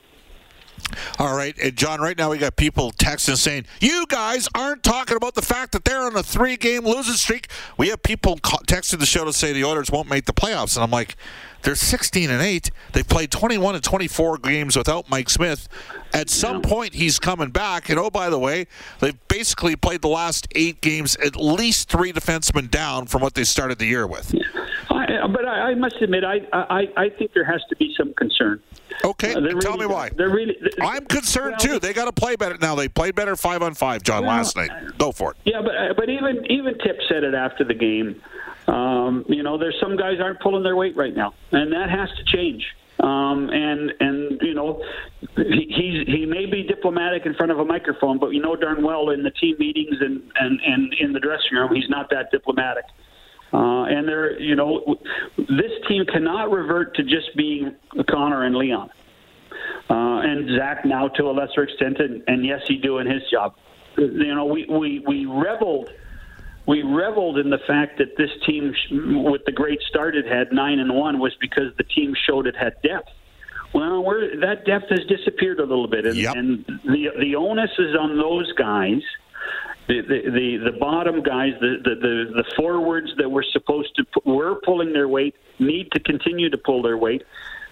All 1.20 1.36
right, 1.36 1.58
and 1.58 1.76
John. 1.76 2.00
Right 2.00 2.18
now, 2.18 2.30
we 2.32 2.38
got 2.38 2.56
people 2.56 2.92
texting 2.92 3.38
saying 3.38 3.66
you 3.80 4.06
guys 4.08 4.48
aren't 4.54 4.84
talking 4.84 5.18
about 5.18 5.36
the 5.36 5.42
fact 5.42 5.72
that 5.72 5.86
they're 5.86 6.02
on 6.02 6.16
a 6.16 6.24
three-game 6.24 6.86
losing 6.86 7.16
streak. 7.16 7.48
We 7.78 7.90
have 7.90 8.04
people 8.04 8.38
texting 8.38 9.00
the 9.00 9.06
show 9.06 9.26
to 9.26 9.34
say 9.34 9.54
the 9.54 9.64
Oilers 9.64 9.92
won't 9.92 10.10
make 10.10 10.26
the 10.26 10.34
playoffs, 10.34 10.76
and 10.76 10.84
I'm 10.84 10.92
like, 10.92 11.16
they're 11.66 11.74
16 11.74 12.30
and 12.30 12.44
8. 12.44 12.70
They've 12.94 13.08
played 13.08 13.32
21 13.32 13.74
and 13.74 13.84
24 13.84 14.38
games 14.38 14.78
without 14.78 15.10
Mike 15.10 15.32
Smith. 15.32 15.68
At 16.14 16.30
some 16.30 16.62
point, 16.62 16.94
he's 16.94 17.18
coming 17.18 17.50
back. 17.50 17.90
And 17.90 17.98
oh, 17.98 18.12
by 18.12 18.30
the 18.30 18.38
way, 18.38 18.68
they've 19.00 19.18
basically 19.28 19.76
played 19.76 20.04
the 20.04 20.08
last 20.08 20.48
eight 20.56 20.80
games 20.82 21.16
at 21.18 21.36
least 21.36 21.90
three 21.90 22.14
defensemen 22.14 22.70
down 22.70 23.08
from 23.08 23.24
what 23.24 23.34
they 23.34 23.44
started 23.44 23.80
the 23.80 23.88
year 23.88 24.06
with. 24.06 24.36
I, 24.96 25.28
but 25.28 25.46
I, 25.46 25.72
I, 25.72 25.76
must 25.76 25.96
admit, 26.02 26.24
I, 26.24 26.42
I 26.54 26.88
I 26.98 27.10
think 27.10 27.34
there 27.34 27.44
has 27.44 27.62
to 27.70 27.76
be 27.76 27.94
some 27.98 28.14
concern. 28.14 28.62
Okay, 29.04 29.34
uh, 29.34 29.42
really, 29.42 29.62
tell 29.62 29.78
me 29.78 29.86
why. 29.86 30.10
They're 30.10 30.30
really. 30.30 30.56
They're, 30.60 30.86
I'm 30.88 31.06
concerned 31.06 31.56
well, 31.60 31.76
too. 31.76 31.80
They 31.80 31.94
got 31.94 32.06
to 32.06 32.12
play 32.12 32.36
better 32.36 32.58
now. 32.58 32.76
They 32.76 32.88
played 32.88 33.16
better 33.16 33.36
five 33.36 33.62
on 33.62 33.74
five, 33.74 34.04
John, 34.04 34.26
well, 34.26 34.36
last 34.36 34.56
night. 34.56 34.72
Go 34.98 35.12
for 35.12 35.32
it. 35.32 35.38
Yeah, 35.46 35.62
but 35.62 35.76
uh, 35.76 35.94
but 35.96 36.10
even 36.10 36.46
even 36.50 36.78
Tip 36.80 37.00
said 37.10 37.24
it 37.24 37.34
after 37.34 37.64
the 37.64 37.74
game. 37.74 38.22
Um, 38.68 39.26
you 39.28 39.44
know, 39.44 39.58
there's 39.58 39.78
some 39.80 39.96
guys 39.96 40.20
aren't 40.20 40.40
pulling 40.40 40.64
their 40.64 40.76
weight 40.76 40.96
right 40.96 41.16
now, 41.16 41.34
and 41.52 41.72
that 41.72 41.90
has 41.90 42.10
to 42.18 42.38
change. 42.38 42.66
Um, 43.00 43.50
and 43.50 43.92
and 44.00 44.42
you 44.42 44.54
know, 44.54 44.82
he, 45.36 45.68
he's 45.70 46.08
he 46.08 46.26
may 46.26 46.46
be 46.46 46.64
diplomatic 46.64 47.26
in 47.26 47.36
front 47.36 47.52
of 47.52 47.60
a 47.60 47.66
microphone, 47.66 48.18
but 48.18 48.30
you 48.30 48.42
know 48.42 48.56
darn 48.56 48.84
well 48.84 49.10
in 49.10 49.24
the 49.24 49.32
team 49.32 49.58
meetings 49.60 49.98
and 50.00 50.24
and 50.40 50.60
and 50.66 50.94
in 51.00 51.14
the 51.14 51.20
dressing 51.20 51.54
room, 51.54 51.76
he's 51.76 51.90
not 51.90 52.10
that 52.12 52.32
diplomatic. 52.32 52.86
Uh, 53.54 53.84
and 53.86 54.08
there, 54.08 54.40
you 54.40 54.56
know, 54.56 54.98
this 55.38 55.72
team 55.88 56.06
cannot 56.06 56.52
revert 56.52 56.96
to 56.96 57.04
just 57.04 57.36
being 57.38 57.76
Connor 58.10 58.44
and 58.44 58.56
Leon, 58.56 58.90
uh, 59.90 59.94
and 59.94 60.58
Zach 60.58 60.86
now 60.86 61.08
to 61.10 61.24
a 61.30 61.32
lesser 61.32 61.64
extent, 61.64 62.00
and, 62.00 62.24
and 62.28 62.46
yes, 62.46 62.62
he 62.68 62.78
doing 62.78 63.10
his 63.10 63.22
job. 63.32 63.56
You 63.98 64.36
know, 64.36 64.46
we 64.46 64.66
we 64.66 65.00
we 65.08 65.26
reveled 65.26 65.90
we 66.68 66.82
reveled 66.82 67.38
in 67.38 67.50
the 67.50 67.60
fact 67.68 68.00
that 68.00 68.18
this 68.18 68.32
team, 68.46 68.74
with 69.24 69.46
the 69.46 69.52
great 69.52 69.80
start 69.88 70.16
it 70.16 70.26
had, 70.26 70.52
nine 70.52 70.80
and 70.80 70.94
one, 70.96 71.20
was 71.20 71.34
because 71.40 71.76
the 71.78 71.84
team 71.84 72.14
showed 72.28 72.48
it 72.48 72.56
had 72.56 72.82
depth. 72.82 73.10
Well, 73.74 74.04
that 74.42 74.66
depth 74.66 74.90
has 74.90 75.06
disappeared 75.08 75.60
a 75.60 75.66
little 75.66 75.88
bit, 75.88 76.06
and, 76.06 76.16
yep. 76.16 76.36
and 76.36 76.66
the 76.86 77.10
the 77.20 77.36
onus 77.36 77.72
is 77.78 77.96
on 77.96 78.18
those 78.18 78.52
guys, 78.54 79.02
the 79.88 80.02
the 80.02 80.72
the, 80.72 80.78
bottom 80.80 81.22
guys, 81.22 81.54
the, 81.60 81.78
the 81.84 81.96
the 81.96 82.44
forwards 82.56 83.12
that 83.18 83.30
were 83.30 83.46
supposed 83.52 83.96
to 83.96 84.06
were 84.26 84.56
pulling 84.64 84.94
their 84.94 85.08
weight, 85.08 85.36
need 85.60 85.92
to 85.92 86.00
continue 86.00 86.50
to 86.50 86.58
pull 86.58 86.82
their 86.82 86.98
weight, 86.98 87.24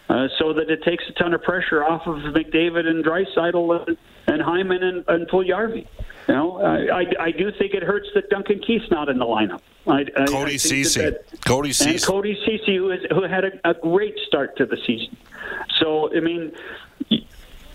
uh, 0.10 0.28
so 0.38 0.54
that 0.54 0.70
it 0.70 0.84
takes 0.84 1.04
a 1.10 1.14
ton 1.14 1.34
of 1.34 1.42
pressure 1.42 1.84
off 1.84 2.06
of 2.06 2.18
McDavid 2.18 2.86
and 2.86 3.04
Draisaitl 3.04 3.88
and, 3.88 3.98
and 4.28 4.42
Hyman 4.42 4.84
and, 4.84 5.04
and 5.08 5.28
Puljujarvi. 5.28 5.88
You 6.28 6.34
know, 6.34 6.62
I, 6.62 7.02
I, 7.02 7.06
I 7.20 7.32
do 7.32 7.52
think 7.52 7.74
it 7.74 7.84
hurts 7.84 8.08
that 8.16 8.30
Duncan 8.30 8.60
Keith's 8.60 8.90
not 8.90 9.10
in 9.10 9.18
the 9.18 9.26
lineup. 9.26 9.62
I, 9.86 10.06
I, 10.16 10.26
Cody 10.26 10.58
Ceci. 10.58 11.12
Cody. 11.46 11.74
And 11.82 12.02
Cody 12.02 12.40
Ceci, 12.46 12.78
who, 12.78 12.92
is, 12.92 13.02
who 13.10 13.24
had 13.24 13.44
a, 13.44 13.70
a 13.70 13.74
great 13.74 14.18
start 14.26 14.56
to 14.58 14.66
the 14.66 14.78
season. 14.86 15.18
So, 15.80 16.16
I 16.16 16.22
mean, 16.22 16.54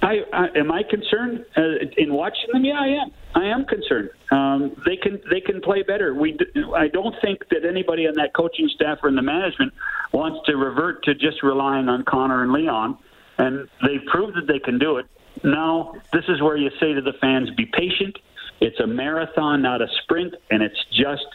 I, 0.02 0.24
I 0.32 0.48
am 0.56 0.70
I 0.70 0.82
concerned 0.82 1.44
uh, 1.56 1.62
in 1.96 2.12
watching 2.12 2.50
them? 2.52 2.64
Yeah, 2.64 2.80
I 2.80 2.86
am. 2.88 3.10
I 3.34 3.46
am 3.46 3.64
concerned. 3.64 4.10
Um, 4.30 4.80
they 4.86 4.96
can 4.96 5.20
they 5.30 5.40
can 5.40 5.60
play 5.60 5.82
better. 5.82 6.14
We 6.14 6.36
I 6.74 6.88
don't 6.88 7.14
think 7.20 7.48
that 7.50 7.64
anybody 7.64 8.06
on 8.06 8.14
that 8.14 8.34
coaching 8.34 8.68
staff 8.74 8.98
or 9.02 9.08
in 9.08 9.16
the 9.16 9.22
management 9.22 9.72
wants 10.12 10.46
to 10.46 10.56
revert 10.56 11.04
to 11.04 11.14
just 11.14 11.42
relying 11.42 11.88
on 11.88 12.04
Connor 12.04 12.42
and 12.42 12.52
Leon, 12.52 12.98
and 13.38 13.68
they've 13.86 14.04
proved 14.06 14.36
that 14.36 14.46
they 14.46 14.58
can 14.58 14.78
do 14.78 14.98
it. 14.98 15.06
Now, 15.44 15.94
this 16.12 16.24
is 16.28 16.40
where 16.40 16.56
you 16.56 16.70
say 16.80 16.94
to 16.94 17.00
the 17.00 17.12
fans, 17.20 17.50
be 17.50 17.66
patient 17.66 18.16
it's 18.60 18.80
a 18.80 18.86
marathon, 18.86 19.62
not 19.62 19.82
a 19.82 19.88
sprint, 20.02 20.34
and 20.50 20.62
it's 20.62 20.84
just 20.90 21.26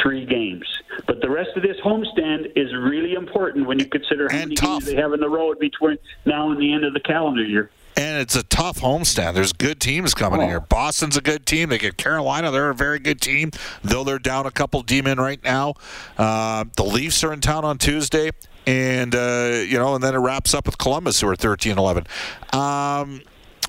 three 0.00 0.24
games. 0.24 0.66
But 1.06 1.20
the 1.20 1.30
rest 1.30 1.50
of 1.56 1.62
this 1.62 1.76
homestand 1.84 2.52
is 2.54 2.72
really 2.74 3.14
important 3.14 3.66
when 3.66 3.78
you 3.78 3.86
consider 3.86 4.28
how 4.30 4.38
and 4.38 4.48
many 4.48 4.54
tough. 4.54 4.84
games 4.84 4.86
they 4.86 4.94
have 4.94 5.12
in 5.12 5.20
the 5.20 5.28
road 5.28 5.58
between 5.58 5.98
now 6.24 6.52
and 6.52 6.60
the 6.60 6.72
end 6.72 6.84
of 6.84 6.94
the 6.94 7.00
calendar 7.00 7.42
year. 7.42 7.70
And 7.98 8.18
it's 8.18 8.36
a 8.36 8.44
tough 8.44 8.80
homestand. 8.80 9.34
There's 9.34 9.52
good 9.52 9.80
teams 9.80 10.14
coming 10.14 10.40
oh. 10.40 10.46
here. 10.46 10.60
Boston's 10.60 11.16
a 11.16 11.20
good 11.20 11.44
team. 11.44 11.68
They 11.68 11.78
get 11.78 11.96
Carolina. 11.96 12.52
They're 12.52 12.70
a 12.70 12.74
very 12.74 13.00
good 13.00 13.20
team, 13.20 13.50
though 13.82 14.04
they're 14.04 14.20
down 14.20 14.46
a 14.46 14.52
couple 14.52 14.82
D-men 14.82 15.18
right 15.18 15.42
now. 15.42 15.74
Uh, 16.16 16.64
the 16.76 16.84
Leafs 16.84 17.24
are 17.24 17.32
in 17.32 17.40
town 17.40 17.64
on 17.64 17.76
Tuesday 17.76 18.30
and 18.68 19.14
uh, 19.14 19.64
you 19.66 19.78
know, 19.78 19.94
and 19.94 20.04
then 20.04 20.14
it 20.14 20.18
wraps 20.18 20.52
up 20.52 20.66
with 20.66 20.76
Columbus, 20.76 21.20
who 21.20 21.28
are 21.28 21.34
13-11. 21.34 22.06
Um, 22.54 23.22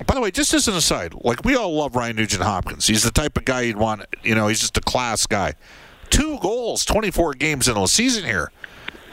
by 0.06 0.14
the 0.14 0.20
way, 0.20 0.30
just 0.30 0.52
as 0.52 0.68
an 0.68 0.74
aside, 0.74 1.14
like 1.24 1.44
we 1.44 1.56
all 1.56 1.74
love 1.74 1.96
Ryan 1.96 2.16
Nugent 2.16 2.42
Hopkins. 2.42 2.86
He's 2.86 3.02
the 3.02 3.10
type 3.10 3.36
of 3.38 3.44
guy 3.44 3.62
you'd 3.62 3.78
want. 3.78 4.04
You 4.22 4.34
know, 4.34 4.48
he's 4.48 4.60
just 4.60 4.76
a 4.76 4.82
class 4.82 5.26
guy. 5.26 5.54
Two 6.10 6.38
goals, 6.40 6.84
24 6.84 7.34
games 7.34 7.66
in 7.66 7.76
a 7.76 7.88
season 7.88 8.24
here. 8.24 8.52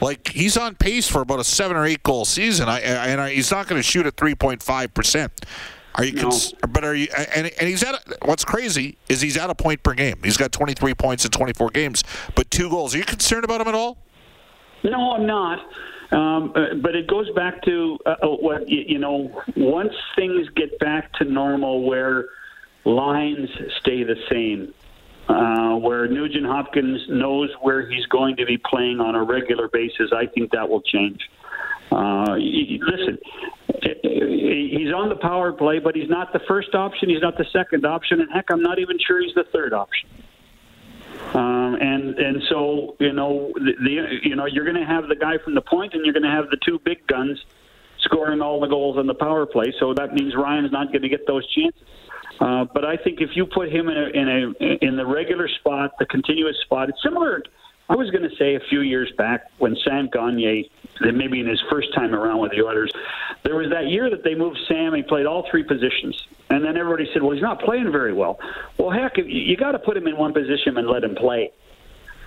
Like 0.00 0.28
he's 0.28 0.56
on 0.56 0.76
pace 0.76 1.08
for 1.08 1.22
about 1.22 1.40
a 1.40 1.44
seven 1.44 1.76
or 1.76 1.84
eight 1.84 2.02
goal 2.02 2.24
season. 2.24 2.68
I, 2.68 2.76
I 2.76 2.78
and 3.08 3.20
I, 3.20 3.30
he's 3.30 3.50
not 3.50 3.66
going 3.66 3.78
to 3.78 3.82
shoot 3.82 4.06
at 4.06 4.16
3.5 4.16 4.94
percent. 4.94 5.32
Are 5.94 6.04
you? 6.04 6.12
No. 6.12 6.22
Cons- 6.22 6.54
but 6.68 6.84
are 6.84 6.94
you? 6.94 7.08
And, 7.34 7.50
and 7.58 7.68
he's 7.68 7.82
at. 7.82 7.94
A, 7.94 8.26
what's 8.26 8.44
crazy 8.44 8.96
is 9.08 9.20
he's 9.20 9.36
at 9.36 9.50
a 9.50 9.54
point 9.54 9.82
per 9.82 9.94
game. 9.94 10.20
He's 10.22 10.36
got 10.36 10.52
23 10.52 10.94
points 10.94 11.24
in 11.24 11.30
24 11.30 11.70
games, 11.70 12.04
but 12.34 12.50
two 12.50 12.70
goals. 12.70 12.94
Are 12.94 12.98
you 12.98 13.04
concerned 13.04 13.44
about 13.44 13.60
him 13.60 13.68
at 13.68 13.74
all? 13.74 13.98
No, 14.84 15.12
I'm 15.12 15.26
not. 15.26 15.58
Um, 16.10 16.52
uh, 16.54 16.74
but 16.80 16.94
it 16.94 17.06
goes 17.06 17.28
back 17.30 17.62
to 17.64 17.98
uh, 18.06 18.16
uh, 18.22 18.28
what 18.28 18.68
you 18.68 18.98
know. 18.98 19.42
Once 19.56 19.92
things 20.16 20.48
get 20.50 20.78
back 20.78 21.12
to 21.14 21.24
normal, 21.24 21.82
where 21.82 22.26
lines 22.84 23.50
stay 23.80 24.04
the 24.04 24.16
same, 24.30 24.72
uh, 25.28 25.76
where 25.76 26.08
Nugent 26.08 26.46
Hopkins 26.46 27.00
knows 27.08 27.50
where 27.60 27.88
he's 27.88 28.06
going 28.06 28.36
to 28.36 28.46
be 28.46 28.58
playing 28.58 29.00
on 29.00 29.14
a 29.14 29.22
regular 29.22 29.68
basis, 29.68 30.10
I 30.12 30.26
think 30.26 30.52
that 30.52 30.68
will 30.68 30.82
change. 30.82 31.20
Uh, 31.90 32.36
y- 32.36 32.78
listen, 32.80 33.18
he's 34.02 34.92
on 34.92 35.08
the 35.08 35.18
power 35.20 35.52
play, 35.52 35.78
but 35.78 35.94
he's 35.94 36.08
not 36.08 36.32
the 36.32 36.40
first 36.48 36.74
option. 36.74 37.08
He's 37.08 37.22
not 37.22 37.36
the 37.36 37.46
second 37.52 37.84
option, 37.84 38.20
and 38.20 38.28
heck, 38.32 38.46
I'm 38.50 38.62
not 38.62 38.78
even 38.78 38.98
sure 38.98 39.20
he's 39.20 39.34
the 39.34 39.44
third 39.52 39.72
option. 39.72 40.08
Um, 41.34 41.76
and 41.80 42.18
and 42.18 42.42
so 42.48 42.96
you 43.00 43.12
know 43.12 43.52
the, 43.54 43.72
the 43.82 44.28
you 44.28 44.36
know 44.36 44.46
you're 44.46 44.64
going 44.64 44.76
to 44.76 44.86
have 44.86 45.08
the 45.08 45.16
guy 45.16 45.36
from 45.44 45.54
the 45.54 45.60
point, 45.60 45.94
and 45.94 46.04
you're 46.04 46.14
going 46.14 46.22
to 46.22 46.30
have 46.30 46.48
the 46.50 46.58
two 46.64 46.78
big 46.84 47.06
guns 47.06 47.38
scoring 48.00 48.40
all 48.40 48.60
the 48.60 48.66
goals 48.66 48.96
on 48.96 49.06
the 49.06 49.14
power 49.14 49.44
play. 49.44 49.74
So 49.78 49.92
that 49.94 50.14
means 50.14 50.34
Ryan's 50.34 50.72
not 50.72 50.88
going 50.88 51.02
to 51.02 51.08
get 51.08 51.26
those 51.26 51.46
chances. 51.52 51.82
Uh, 52.40 52.64
but 52.72 52.84
I 52.84 52.96
think 52.96 53.20
if 53.20 53.30
you 53.34 53.46
put 53.46 53.68
him 53.68 53.88
in 53.88 53.96
a, 53.96 54.06
in 54.08 54.28
a 54.28 54.84
in 54.84 54.96
the 54.96 55.06
regular 55.06 55.48
spot, 55.48 55.92
the 55.98 56.06
continuous 56.06 56.56
spot, 56.62 56.88
it's 56.88 57.02
similar. 57.02 57.42
I 57.88 57.96
was 57.96 58.10
going 58.10 58.28
to 58.28 58.36
say 58.36 58.54
a 58.54 58.60
few 58.68 58.82
years 58.82 59.10
back 59.16 59.46
when 59.58 59.74
Sam 59.82 60.10
Gagne, 60.12 60.70
maybe 61.00 61.40
in 61.40 61.46
his 61.46 61.62
first 61.70 61.94
time 61.94 62.14
around 62.14 62.38
with 62.40 62.52
the 62.52 62.62
Oilers, 62.62 62.92
there 63.44 63.56
was 63.56 63.70
that 63.70 63.86
year 63.86 64.10
that 64.10 64.24
they 64.24 64.34
moved 64.34 64.58
Sam. 64.68 64.94
He 64.94 65.02
played 65.02 65.24
all 65.24 65.48
three 65.50 65.62
positions, 65.62 66.26
and 66.50 66.62
then 66.62 66.76
everybody 66.76 67.10
said, 67.12 67.22
"Well, 67.22 67.32
he's 67.32 67.42
not 67.42 67.60
playing 67.60 67.90
very 67.90 68.12
well." 68.12 68.38
Well, 68.76 68.90
heck, 68.90 69.16
you- 69.16 69.56
got 69.56 69.72
to 69.72 69.78
put 69.78 69.96
him 69.96 70.06
in 70.06 70.16
one 70.16 70.32
position 70.32 70.76
and 70.76 70.86
let 70.86 71.02
him 71.02 71.14
play. 71.14 71.50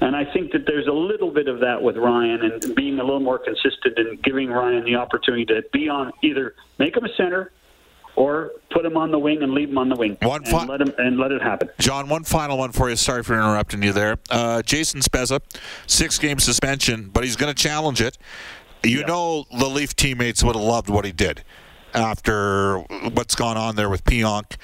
And 0.02 0.16
I 0.16 0.26
think 0.26 0.52
that 0.54 0.66
there's 0.66 0.88
a 0.88 0.92
little 0.92 1.30
bit 1.30 1.48
of 1.48 1.60
that 1.60 1.82
with 1.82 1.96
Ryan 1.96 2.42
and 2.42 2.76
being 2.76 3.00
a 3.00 3.04
little 3.04 3.20
more 3.20 3.38
consistent 3.38 3.98
and 3.98 4.22
giving 4.24 4.50
Ryan 4.50 4.84
the 4.84 4.96
opportunity 4.96 5.46
to 5.46 5.62
be 5.72 5.88
on 5.88 6.12
either 6.24 6.56
make 6.80 6.98
him 6.98 7.06
a 7.06 7.14
center 7.16 7.52
or 8.16 8.52
put 8.70 8.86
him 8.86 8.98
on 8.98 9.12
the 9.12 9.20
wing 9.20 9.42
and 9.42 9.54
leave 9.54 9.70
him 9.70 9.78
on 9.78 9.90
the 9.90 9.96
wing 9.96 10.18
One 10.22 10.44
and 10.46 10.70
let 10.70 10.82
him 10.82 10.94
and 10.98 11.18
let 11.18 11.32
it 11.32 11.42
happen. 11.42 11.70
John, 11.80 12.10
one 12.10 12.24
final 12.24 12.58
one 12.58 12.72
for 12.72 12.90
you. 12.90 12.96
Sorry 12.96 13.24
for 13.24 13.34
interrupting 13.34 13.84
you 13.84 13.94
there. 13.94 14.18
Uh, 14.30 14.62
Jason 14.62 15.02
Spezza, 15.02 15.40
six 15.88 16.18
game 16.18 16.40
suspension, 16.40 17.10
but 17.12 17.24
he's 17.24 17.36
going 17.36 17.54
to 17.54 17.62
challenge 17.62 18.02
it. 18.02 18.18
You 18.84 19.06
know, 19.06 19.46
the 19.52 19.68
Leaf 19.68 19.96
teammates 19.96 20.44
would 20.44 20.56
have 20.56 20.64
loved 20.64 20.90
what 20.90 21.06
he 21.06 21.12
did 21.12 21.44
after 21.94 22.80
what's 23.14 23.36
gone 23.36 23.58
on 23.58 23.76
there 23.76 23.90
with 23.90 24.04
Pionk 24.06 24.56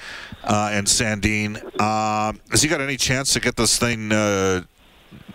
uh, 0.44 0.70
and 0.72 0.86
Sandin. 0.86 1.62
Um, 1.80 2.40
has 2.50 2.62
he 2.62 2.68
got 2.68 2.80
any 2.80 2.96
chance 2.96 3.32
to 3.34 3.40
get 3.40 3.56
this 3.56 3.78
thing? 3.78 4.10
Uh, 4.12 4.62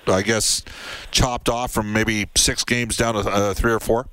I 0.08 0.21
guess 0.21 0.63
chopped 1.12 1.47
off 1.47 1.71
from 1.71 1.93
maybe 1.93 2.28
six 2.36 2.63
games 2.63 2.97
down 2.97 3.13
to 3.13 3.21
uh, 3.21 3.54
three 3.54 3.71
or 3.71 3.80
four. 3.80 4.08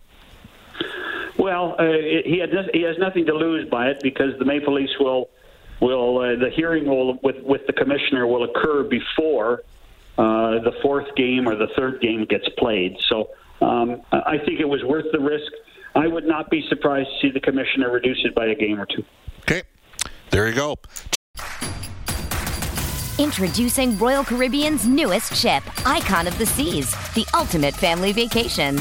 Well, 1.51 1.75
uh, 1.81 1.85
he 2.25 2.39
had 2.39 2.51
he 2.73 2.83
has 2.83 2.97
nothing 2.99 3.27
to 3.27 3.35
lose 3.35 3.69
by 3.69 3.89
it 3.89 3.99
because 4.05 4.39
the 4.39 4.45
Maple 4.45 4.73
Leafs 4.73 4.93
will 5.01 5.31
will 5.81 6.19
uh, 6.19 6.37
the 6.37 6.49
hearing 6.55 6.87
will 6.87 7.19
with 7.25 7.43
with 7.43 7.67
the 7.67 7.73
commissioner 7.73 8.25
will 8.25 8.45
occur 8.45 8.85
before 8.85 9.65
uh, 10.17 10.61
the 10.61 10.71
fourth 10.81 11.13
game 11.17 11.49
or 11.49 11.57
the 11.57 11.67
third 11.77 12.01
game 12.01 12.25
gets 12.25 12.49
played. 12.57 12.97
So 13.09 13.31
um, 13.61 14.01
I 14.13 14.39
think 14.39 14.61
it 14.61 14.69
was 14.69 14.85
worth 14.85 15.07
the 15.11 15.19
risk. 15.19 15.51
I 15.97 16.07
would 16.07 16.25
not 16.25 16.51
be 16.51 16.65
surprised 16.69 17.09
to 17.09 17.21
see 17.21 17.33
the 17.33 17.41
commissioner 17.41 17.91
reduce 17.91 18.21
it 18.25 18.33
by 18.33 18.47
a 18.47 18.55
game 18.55 18.81
or 18.81 18.87
two. 18.87 19.05
Okay, 19.41 19.65
there 20.31 20.47
you 20.47 20.55
go. 20.55 20.77
Introducing 23.19 23.99
Royal 23.99 24.23
Caribbean's 24.23 24.87
newest 24.87 25.35
ship, 25.35 25.65
Icon 25.85 26.29
of 26.29 26.39
the 26.39 26.47
Seas, 26.47 26.93
the 27.15 27.27
ultimate 27.35 27.75
family 27.75 28.13
vacation. 28.13 28.81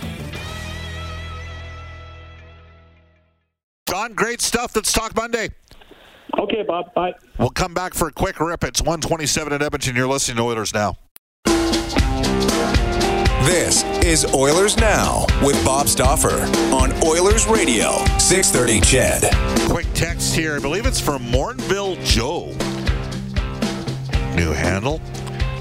John, 4.01 4.13
great 4.13 4.41
stuff. 4.41 4.75
Let's 4.75 4.91
talk 4.91 5.15
Monday. 5.15 5.49
Okay, 6.39 6.63
Bob. 6.63 6.91
Bye. 6.95 7.13
We'll 7.37 7.51
come 7.51 7.75
back 7.75 7.93
for 7.93 8.07
a 8.07 8.11
quick 8.11 8.39
rip. 8.39 8.63
It's 8.63 8.81
127 8.81 9.53
at 9.53 9.61
Edmonton. 9.61 9.95
You're 9.95 10.07
listening 10.07 10.37
to 10.37 10.43
Oilers 10.43 10.73
Now. 10.73 10.97
This 13.45 13.83
is 14.03 14.25
Oilers 14.33 14.75
Now 14.77 15.27
with 15.43 15.63
Bob 15.63 15.87
Stauffer 15.87 16.41
on 16.73 16.91
Oilers 17.03 17.45
Radio, 17.45 17.91
630 18.17 18.81
Ched. 18.81 19.69
Quick 19.69 19.85
text 19.93 20.33
here. 20.33 20.55
I 20.55 20.59
believe 20.59 20.87
it's 20.87 20.99
from 20.99 21.21
Morinville 21.25 22.03
Joe. 22.03 22.47
New 24.35 24.51
handle. 24.51 24.99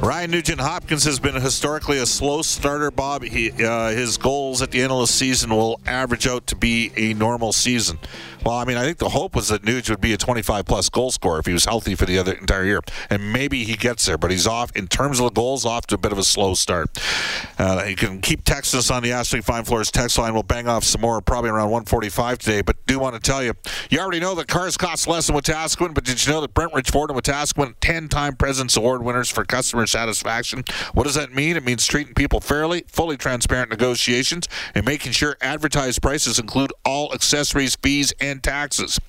Ryan 0.03 0.31
Nugent 0.31 0.61
Hopkins 0.63 1.05
has 1.05 1.21
been 1.21 1.35
historically 1.35 1.99
a 1.99 2.07
slow 2.07 2.41
starter, 2.41 2.91
Bob. 2.91 3.23
He, 3.23 3.51
uh, 3.63 3.91
his 3.91 4.17
goals 4.17 4.63
at 4.63 4.71
the 4.71 4.81
end 4.81 4.93
of 4.93 5.01
the 5.01 5.07
season 5.07 5.51
will 5.51 5.79
average 5.85 6.27
out 6.27 6.47
to 6.47 6.57
be 6.57 6.91
a 6.97 7.13
normal 7.13 7.53
season. 7.53 7.99
Well, 8.45 8.57
I 8.57 8.65
mean, 8.65 8.79
I 8.79 8.85
think 8.85 8.99
the 8.99 9.11
hope 9.11 9.35
was 9.35 9.49
that 9.49 9.63
Nuge 9.63 9.91
would 9.91 10.01
be 10.01 10.13
a 10.13 10.17
25 10.17 10.65
plus 10.65 10.89
goal 10.89 11.11
scorer 11.11 11.41
if 11.41 11.47
he 11.47 11.53
was 11.53 11.67
healthy 11.67 11.95
for 11.95 12.07
the 12.07 12.19
other 12.19 12.33
entire 12.33 12.65
year. 12.65 12.81
And 13.11 13.33
maybe 13.33 13.65
he 13.65 13.77
gets 13.77 14.07
there, 14.07 14.17
but 14.17 14.31
he's 14.31 14.47
off, 14.47 14.75
in 14.75 14.89
terms 14.89 15.21
of 15.21 15.25
the 15.25 15.31
goals, 15.31 15.67
off 15.67 15.87
to 15.89 15.97
a 15.97 15.99
bit 15.99 16.13
of 16.13 16.19
a 16.19 16.25
slow 16.25 16.55
start. 16.55 16.89
Uh, 17.59 17.85
you 17.87 17.97
can 17.97 18.21
keep 18.21 18.45
texting 18.45 18.77
us 18.77 18.91
on 18.91 19.03
the 19.03 19.13
Ashley 19.13 19.43
Fine 19.43 19.65
Floors 19.65 19.91
text 19.91 20.17
line. 20.17 20.33
We'll 20.33 20.43
bang 20.43 20.69
off 20.69 20.85
some 20.85 21.01
more 21.01 21.21
probably 21.21 21.51
around 21.51 21.71
145 21.71 22.39
today, 22.39 22.63
but 22.63 22.77
do 22.87 22.99
want 22.99 23.15
to 23.15 23.21
tell 23.21 23.43
you, 23.43 23.53
you 23.91 24.01
already 24.01 24.21
know 24.21 24.35
that 24.37 24.49
cars 24.49 24.77
cost 24.77 25.07
less 25.07 25.29
in 25.29 25.35
Wetaskiwin, 25.35 25.93
but 25.93 26.05
did 26.05 26.25
you 26.25 26.33
know 26.33 26.41
that 26.41 26.55
Brentridge 26.55 26.91
Ford 26.91 27.11
and 27.11 27.21
Wetaskiwin 27.21 27.75
10-time 27.81 28.37
President's 28.37 28.77
Award 28.77 29.03
winners 29.03 29.29
for 29.29 29.45
customer 29.45 29.87
satisfaction? 29.87 30.65
What 30.95 31.05
does 31.05 31.15
that 31.15 31.35
mean? 31.35 31.57
It 31.57 31.65
means 31.65 31.87
treating 31.87 32.15
people 32.15 32.41
fairly, 32.41 32.85
fully 32.89 33.17
transparent 33.17 33.71
negotiations, 33.71 34.49
and 34.75 34.87
making 34.87 35.13
sure 35.13 35.37
advertised 35.43 36.01
prices 36.01 36.39
include 36.39 36.73
all 36.85 37.13
accessories, 37.13 37.77
fees, 37.77 38.13
and 38.21 38.30
taxes. 38.39 39.01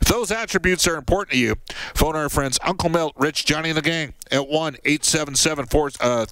If 0.00 0.08
those 0.08 0.30
attributes 0.30 0.86
are 0.88 0.96
important 0.96 1.32
to 1.32 1.38
you, 1.38 1.56
phone 1.94 2.16
our 2.16 2.28
friends 2.28 2.58
Uncle 2.64 2.88
Milt, 2.88 3.12
Rich, 3.16 3.44
Johnny, 3.44 3.70
and 3.70 3.78
the 3.78 3.82
gang 3.82 4.14
at 4.30 4.48
1 4.48 4.76
877 4.84 5.66
4 5.66 5.90
uh, 6.00 6.26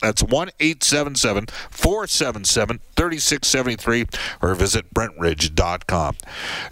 that's 0.00 0.22
1 0.22 0.50
877 0.60 1.46
477 1.70 2.80
3673 2.96 4.06
or 4.42 4.54
visit 4.54 4.92
Brentridge.com. 4.94 6.16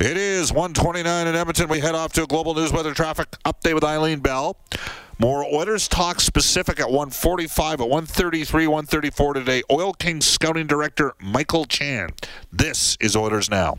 It 0.00 0.16
is 0.16 0.52
129 0.52 1.26
in 1.26 1.34
Edmonton. 1.34 1.68
We 1.68 1.80
head 1.80 1.94
off 1.94 2.12
to 2.14 2.22
a 2.22 2.26
global 2.26 2.54
news 2.54 2.72
weather 2.72 2.94
traffic 2.94 3.30
update 3.44 3.74
with 3.74 3.84
Eileen 3.84 4.20
Bell. 4.20 4.56
More 5.18 5.44
Oilers 5.44 5.88
talk 5.88 6.20
specific 6.20 6.78
at 6.78 6.88
145, 6.88 7.80
at 7.80 7.88
133, 7.88 8.66
134 8.66 9.34
today. 9.34 9.62
Oil 9.70 9.94
King 9.94 10.20
scouting 10.20 10.66
director 10.66 11.14
Michael 11.18 11.64
Chan. 11.64 12.10
This 12.52 12.98
is 13.00 13.16
Oilers 13.16 13.48
Now. 13.48 13.78